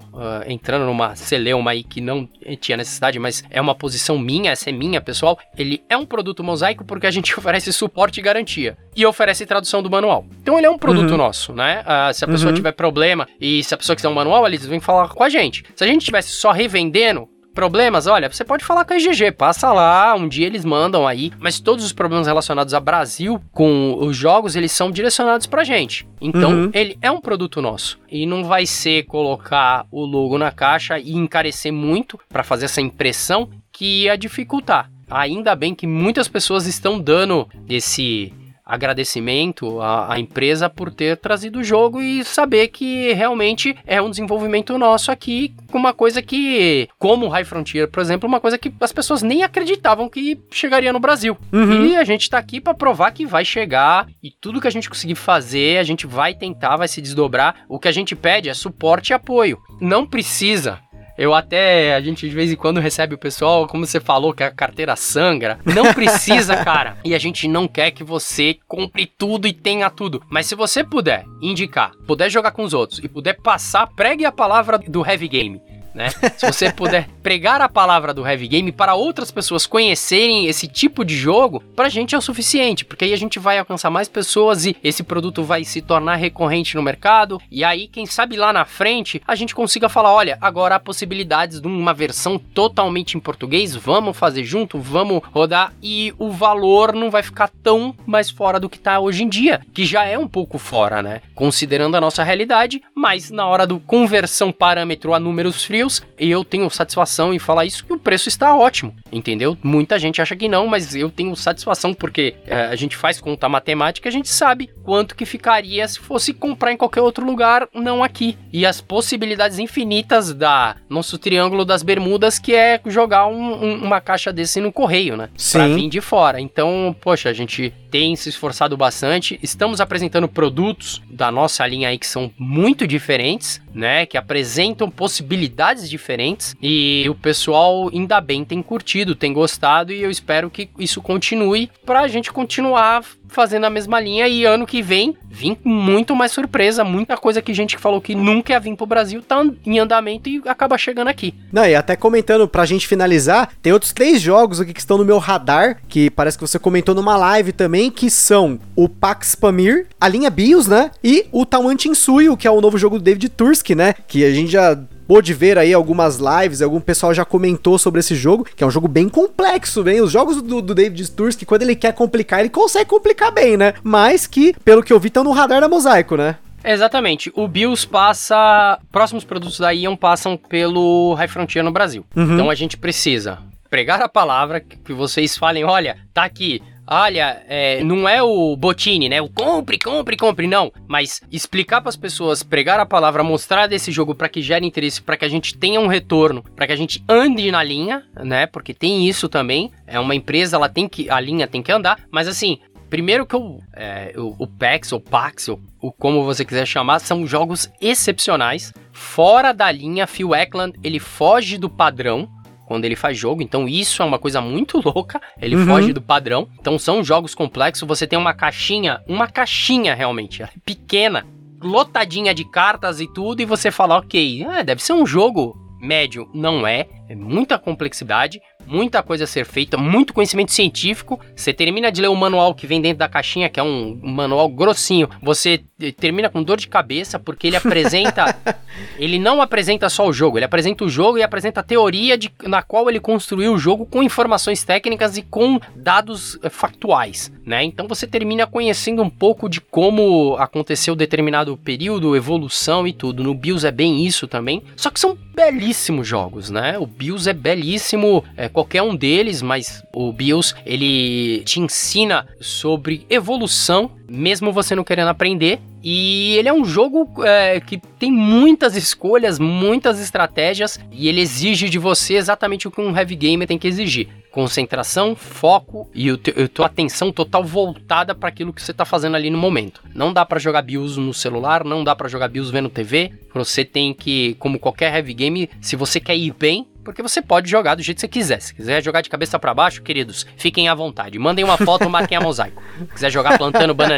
[0.48, 2.28] entrando numa celeuma aí que não
[2.60, 5.38] tinha necessidade, mas é uma posição minha, essa é minha, pessoal.
[5.56, 9.80] Ele é um produto mosaico porque a gente oferece suporte e garantia e oferece tradução
[9.80, 10.26] do manual.
[10.42, 11.16] Então ele é um produto Uhum.
[11.16, 11.84] nosso, né?
[11.86, 12.56] Ah, se a pessoa Uhum.
[12.56, 15.62] tiver problema e se a pessoa quiser um manual, eles vêm falar com a gente.
[15.76, 17.28] Se a gente tivesse só revendendo,
[17.58, 21.32] problemas, olha, você pode falar com a IGG, passa lá, um dia eles mandam aí,
[21.40, 26.06] mas todos os problemas relacionados a Brasil com os jogos, eles são direcionados pra gente.
[26.20, 26.70] Então, Uhum.
[26.72, 31.16] ele é um produto nosso e não vai ser colocar o logo na caixa e
[31.16, 34.88] encarecer muito pra fazer essa impressão que ia dificultar.
[35.10, 38.32] Ainda bem que muitas pessoas estão dando esse
[38.68, 44.10] agradecimento à, à empresa por ter trazido o jogo e saber que realmente é um
[44.10, 48.58] desenvolvimento nosso aqui, com uma coisa que, como o High Frontier, por exemplo, uma coisa
[48.58, 51.36] que as pessoas nem acreditavam que chegaria no Brasil.
[51.50, 51.86] Uhum.
[51.86, 54.88] E a gente tá aqui pra provar que vai chegar e tudo que a gente
[54.88, 57.64] conseguir fazer, a gente vai tentar, vai se desdobrar.
[57.68, 59.58] O que a gente pede é suporte e apoio.
[59.80, 60.80] Não precisa
[61.18, 64.44] eu até, a gente de vez em quando recebe o pessoal, como você falou, que
[64.44, 65.58] a carteira sangra.
[65.64, 66.96] Não precisa, cara.
[67.04, 70.22] E a gente não quer que você compre tudo e tenha tudo.
[70.30, 74.30] Mas se você puder indicar, puder jogar com os outros e puder passar, pregue a
[74.30, 75.60] palavra do heavy game.
[75.94, 76.10] Né?
[76.36, 81.04] Se você puder pregar a palavra do heavy game para outras pessoas conhecerem esse tipo
[81.04, 84.64] de jogo, pra gente é o suficiente, porque aí a gente vai alcançar mais pessoas
[84.64, 87.40] e esse produto vai se tornar recorrente no mercado.
[87.50, 91.60] E aí, quem sabe lá na frente, a gente consiga falar: olha, agora há possibilidades
[91.60, 97.10] de uma versão totalmente em português, vamos fazer junto, vamos rodar e o valor não
[97.10, 100.28] vai ficar tão mais fora do que tá hoje em dia, que já é um
[100.28, 101.20] pouco fora, né?
[101.34, 105.77] Considerando a nossa realidade, mas na hora do conversão parâmetro a números frios,
[106.18, 109.56] eu tenho satisfação em falar isso que o preço está ótimo, entendeu?
[109.62, 113.48] Muita gente acha que não, mas eu tenho satisfação porque é, a gente faz conta
[113.48, 118.02] matemática, a gente sabe quanto que ficaria se fosse comprar em qualquer outro lugar, não
[118.02, 118.36] aqui.
[118.52, 124.00] E as possibilidades infinitas da nosso triângulo das bermudas, que é jogar um- um- uma
[124.00, 125.28] caixa desse no correio, né?
[125.52, 125.74] Pra Sim.
[125.76, 126.40] vir de fora.
[126.40, 129.38] Então, poxa, a gente tem se esforçado bastante.
[129.42, 134.06] Estamos apresentando produtos da nossa linha aí que são muito diferentes, né?
[134.06, 136.54] Que apresentam possibilidades diferentes.
[136.60, 139.92] E o pessoal, ainda bem, tem curtido, tem gostado.
[139.92, 144.26] E eu espero que isso continue pra gente continuar fazendo a mesma linha.
[144.26, 146.82] E ano que vem, vim com muito mais surpresa.
[146.82, 150.42] Muita coisa que gente falou que nunca ia vir pro Brasil tá em andamento e
[150.46, 151.34] acaba chegando aqui.
[151.52, 155.04] Não, e até comentando pra gente finalizar, tem outros três jogos aqui que estão no
[155.04, 159.86] meu radar, que parece que você comentou numa live também, que são o Pax Pamir,
[160.00, 160.90] a linha BIOS, né?
[161.02, 163.94] E o Tawan Tinsuyo, que é o novo jogo do David Tursky, né?
[164.06, 164.78] Que a gente já
[165.08, 168.70] pôde ver aí algumas lives, algum pessoal já comentou sobre esse jogo, que é um
[168.70, 170.02] jogo bem complexo, bem.
[170.02, 173.72] Os jogos do, do David Tursky, quando ele quer complicar, ele consegue complicar bem, né?
[173.82, 176.36] Mas que, pelo que eu vi, estão no radar da Mosaico, né?
[176.62, 177.32] Exatamente.
[177.34, 178.78] O BIOS passa.
[178.92, 182.04] Próximos produtos da Ion passam pelo High Frontier no Brasil.
[182.14, 182.34] Uhum.
[182.34, 183.38] Então a gente precisa
[183.70, 186.62] pregar a palavra que que vocês falem: olha, tá aqui.
[186.90, 189.20] Olha, é, não é o botine, né?
[189.20, 190.72] O compre, compre, compre, não.
[190.86, 195.02] Mas explicar para as pessoas, pregar a palavra, mostrar desse jogo para que gere interesse,
[195.02, 198.46] para que a gente tenha um retorno, para que a gente ande na linha, né?
[198.46, 199.70] Porque tem isso também.
[199.86, 202.00] É uma empresa, ela tem que, a linha tem que andar.
[202.10, 202.58] Mas assim,
[202.88, 207.00] Primeiro que eu, é, o, o PAX ou PAX, ou, ou como você quiser chamar,
[207.00, 210.06] são jogos excepcionais, fora da linha.
[210.06, 212.26] Phil Eklund, ele foge do padrão
[212.68, 215.66] quando ele faz jogo, então isso é uma coisa muito louca, ele Uhum.
[215.66, 216.46] foge do padrão.
[216.60, 221.26] Então são jogos complexos, você tem uma caixinha, uma caixinha realmente, é pequena,
[221.62, 226.28] lotadinha de cartas e tudo, e você fala, ok, é, deve ser um jogo médio.
[226.34, 231.18] Não é, é muita complexidade, muita coisa a ser feita, muito conhecimento científico.
[231.34, 234.46] Você termina de ler o manual que vem dentro da caixinha, que é um manual
[234.48, 235.08] grossinho.
[235.22, 238.36] Você eh, termina com dor de cabeça porque ele apresenta,
[238.98, 242.30] ele não apresenta só o jogo, ele apresenta o jogo e apresenta a teoria de,
[242.42, 247.64] na qual ele construiu o jogo com informações técnicas e com dados eh, factuais, né?
[247.64, 253.24] Então você termina conhecendo um pouco de como aconteceu determinado período, evolução e tudo.
[253.24, 254.62] No BIOS é bem isso também.
[254.76, 256.76] Só que são belíssimos jogos, né?
[256.78, 263.06] O BIOS é belíssimo, é qualquer um deles, mas o BIOS ele te ensina sobre
[263.08, 268.76] evolução, mesmo você não querendo aprender, E ele é um jogo é, que tem muitas
[268.76, 273.58] escolhas, muitas estratégias, e ele exige de você exatamente o que um heavy gamer tem
[273.58, 276.16] que exigir: concentração, foco e a
[276.52, 279.82] tua atenção total voltada para aquilo que você está fazendo ali no momento.
[279.94, 283.12] Não dá para jogar BIOS no celular, não dá para jogar BIOS vendo TV.
[283.34, 287.50] Você tem que, como qualquer heavy game, se você quer ir bem, porque você pode
[287.50, 288.40] jogar do jeito que você quiser.
[288.40, 291.18] Se quiser jogar de cabeça para baixo, queridos, fiquem à vontade.
[291.18, 292.62] Mandem uma foto, marquem a mosaico.
[292.78, 293.97] Se quiser jogar plantando bananeira.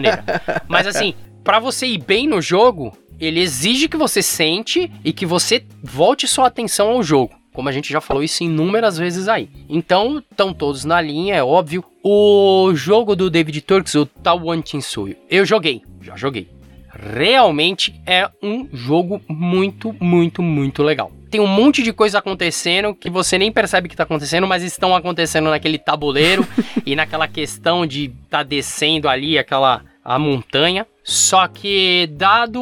[0.69, 5.27] Mas assim, para você ir bem no jogo, ele exige que você sente e que
[5.27, 7.35] você volte sua atenção ao jogo.
[7.53, 9.51] Como a gente já falou isso inúmeras vezes aí.
[9.69, 11.85] Então, estão todos na linha, é óbvio.
[12.03, 16.49] O jogo do David Turks, o Tawan Tinsuyo, eu joguei, já joguei.
[16.89, 23.09] Realmente é um jogo muito, muito, muito legal tem um monte de coisa acontecendo que
[23.09, 26.45] você nem percebe que tá acontecendo, mas estão acontecendo naquele tabuleiro
[26.85, 30.87] e naquela questão de tá descendo ali aquela a montanha.
[31.03, 32.61] Só que dado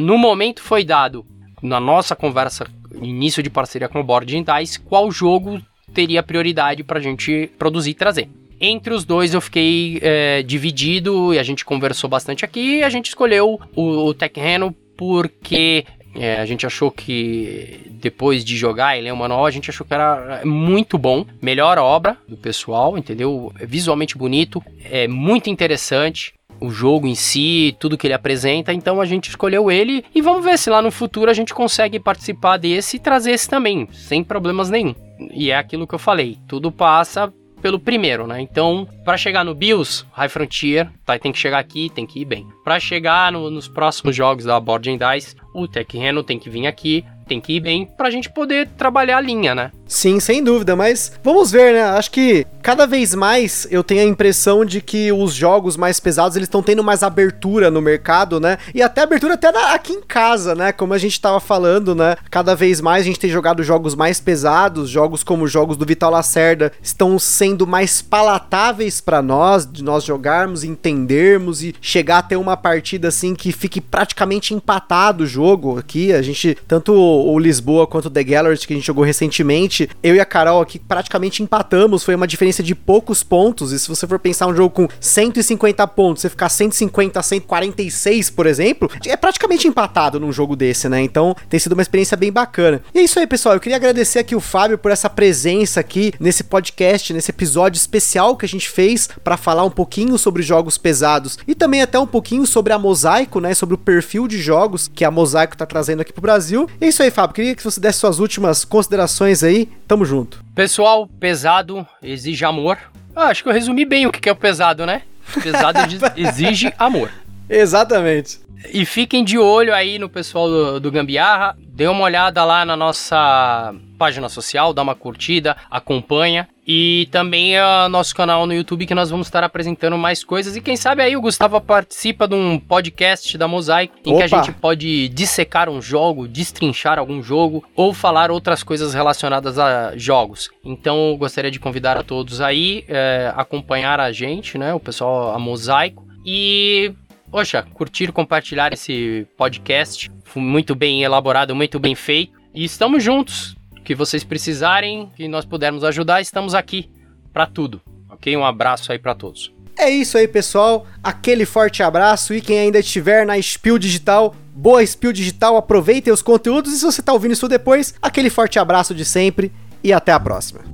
[0.00, 1.24] no momento foi dado
[1.62, 2.66] na nossa conversa
[3.00, 5.60] início de parceria com o Board Dice, qual jogo
[5.92, 8.28] teria prioridade pra gente produzir e trazer.
[8.60, 13.08] Entre os dois eu fiquei é, dividido e a gente conversou bastante aqui a gente
[13.08, 15.84] escolheu o, o Tech Reno porque
[16.14, 19.94] é, a gente achou que depois de jogar ele é manual, a gente achou que
[19.94, 23.52] era muito bom, melhor obra do pessoal, entendeu?
[23.58, 29.00] É visualmente bonito, é muito interessante o jogo em si, tudo que ele apresenta, então
[29.00, 32.56] a gente escolheu ele e vamos ver se lá no futuro a gente consegue participar
[32.56, 34.94] desse e trazer esse também, sem problemas nenhum.
[35.32, 37.32] E é aquilo que eu falei, tudo passa
[37.64, 38.42] pelo primeiro, né?
[38.42, 42.26] Então, para chegar no BIOS, High Frontier, tá, tem que chegar aqui, tem que ir
[42.26, 42.46] bem.
[42.62, 46.66] Para chegar no, nos próximos jogos da Board Dice, o Tech Reno tem que vir
[46.66, 49.72] aqui, tem que ir bem pra gente poder trabalhar a linha, né?
[49.86, 51.82] Sim, sem dúvida, mas vamos ver, né?
[51.82, 56.36] Acho que cada vez mais eu tenho a impressão de que os jogos mais pesados
[56.36, 58.56] eles estão tendo mais abertura no mercado, né?
[58.74, 60.72] E até abertura até na, aqui em casa, né?
[60.72, 62.16] Como a gente tava falando, né?
[62.30, 66.10] Cada vez mais a gente tem jogado jogos mais pesados, jogos como jogos do Vital
[66.10, 72.36] Lacerda estão sendo mais palatáveis para nós, de nós jogarmos, entendermos e chegar a ter
[72.36, 76.12] uma partida assim que fique praticamente empatado o jogo aqui.
[76.12, 80.14] A gente tanto o Lisboa quanto o The Gallery que a gente jogou recentemente, eu
[80.14, 84.06] e a Carol aqui praticamente empatamos, foi uma diferença de poucos pontos, e se você
[84.06, 89.16] for pensar um jogo com 150 pontos, você ficar 150 a 146, por exemplo, é
[89.16, 91.00] praticamente empatado num jogo desse, né?
[91.02, 92.82] Então tem sido uma experiência bem bacana.
[92.94, 96.12] E é isso aí, pessoal, eu queria agradecer aqui o Fábio por essa presença aqui
[96.20, 100.78] nesse podcast, nesse episódio especial que a gente fez para falar um pouquinho sobre jogos
[100.78, 104.88] pesados e também até um pouquinho sobre a Mosaico, né, sobre o perfil de jogos
[104.88, 106.68] que a Mosaico tá trazendo aqui pro Brasil.
[106.80, 107.34] E é isso aí, Fábio.
[107.34, 109.63] Queria que você desse suas últimas considerações aí.
[109.86, 110.42] Tamo junto.
[110.54, 112.78] Pessoal, pesado exige amor.
[113.14, 115.02] Ah, acho que eu resumi bem o que é o pesado, né?
[115.42, 115.78] Pesado
[116.16, 117.10] exige amor.
[117.48, 118.40] Exatamente.
[118.72, 121.56] E fiquem de olho aí no pessoal do, do Gambiarra.
[121.58, 123.74] Dê uma olhada lá na nossa
[124.04, 126.46] página social, dá uma curtida, acompanha.
[126.66, 130.54] E também é nosso canal no YouTube que nós vamos estar apresentando mais coisas.
[130.54, 134.18] E quem sabe aí o Gustavo participa de um podcast da Mosaico em Opa.
[134.18, 139.58] que a gente pode dissecar um jogo, destrinchar algum jogo ou falar outras coisas relacionadas
[139.58, 140.50] a jogos.
[140.62, 144.74] Então gostaria de convidar a todos aí é, acompanhar a gente, né?
[144.74, 146.06] O pessoal, a Mosaico.
[146.26, 146.92] E
[147.30, 150.10] poxa, curtir, compartilhar esse podcast.
[150.36, 152.44] Muito bem elaborado, muito bem feito.
[152.54, 153.53] E estamos juntos.
[153.84, 156.90] Que vocês precisarem, que nós pudermos ajudar, estamos aqui
[157.32, 157.80] para tudo.
[158.10, 158.36] Ok?
[158.36, 159.52] Um abraço aí para todos.
[159.78, 160.86] É isso aí, pessoal.
[161.02, 166.22] Aquele forte abraço e quem ainda estiver na Spill Digital, boa Spill Digital, aproveitem os
[166.22, 170.12] conteúdos e se você está ouvindo isso depois, aquele forte abraço de sempre e até
[170.12, 170.73] a próxima.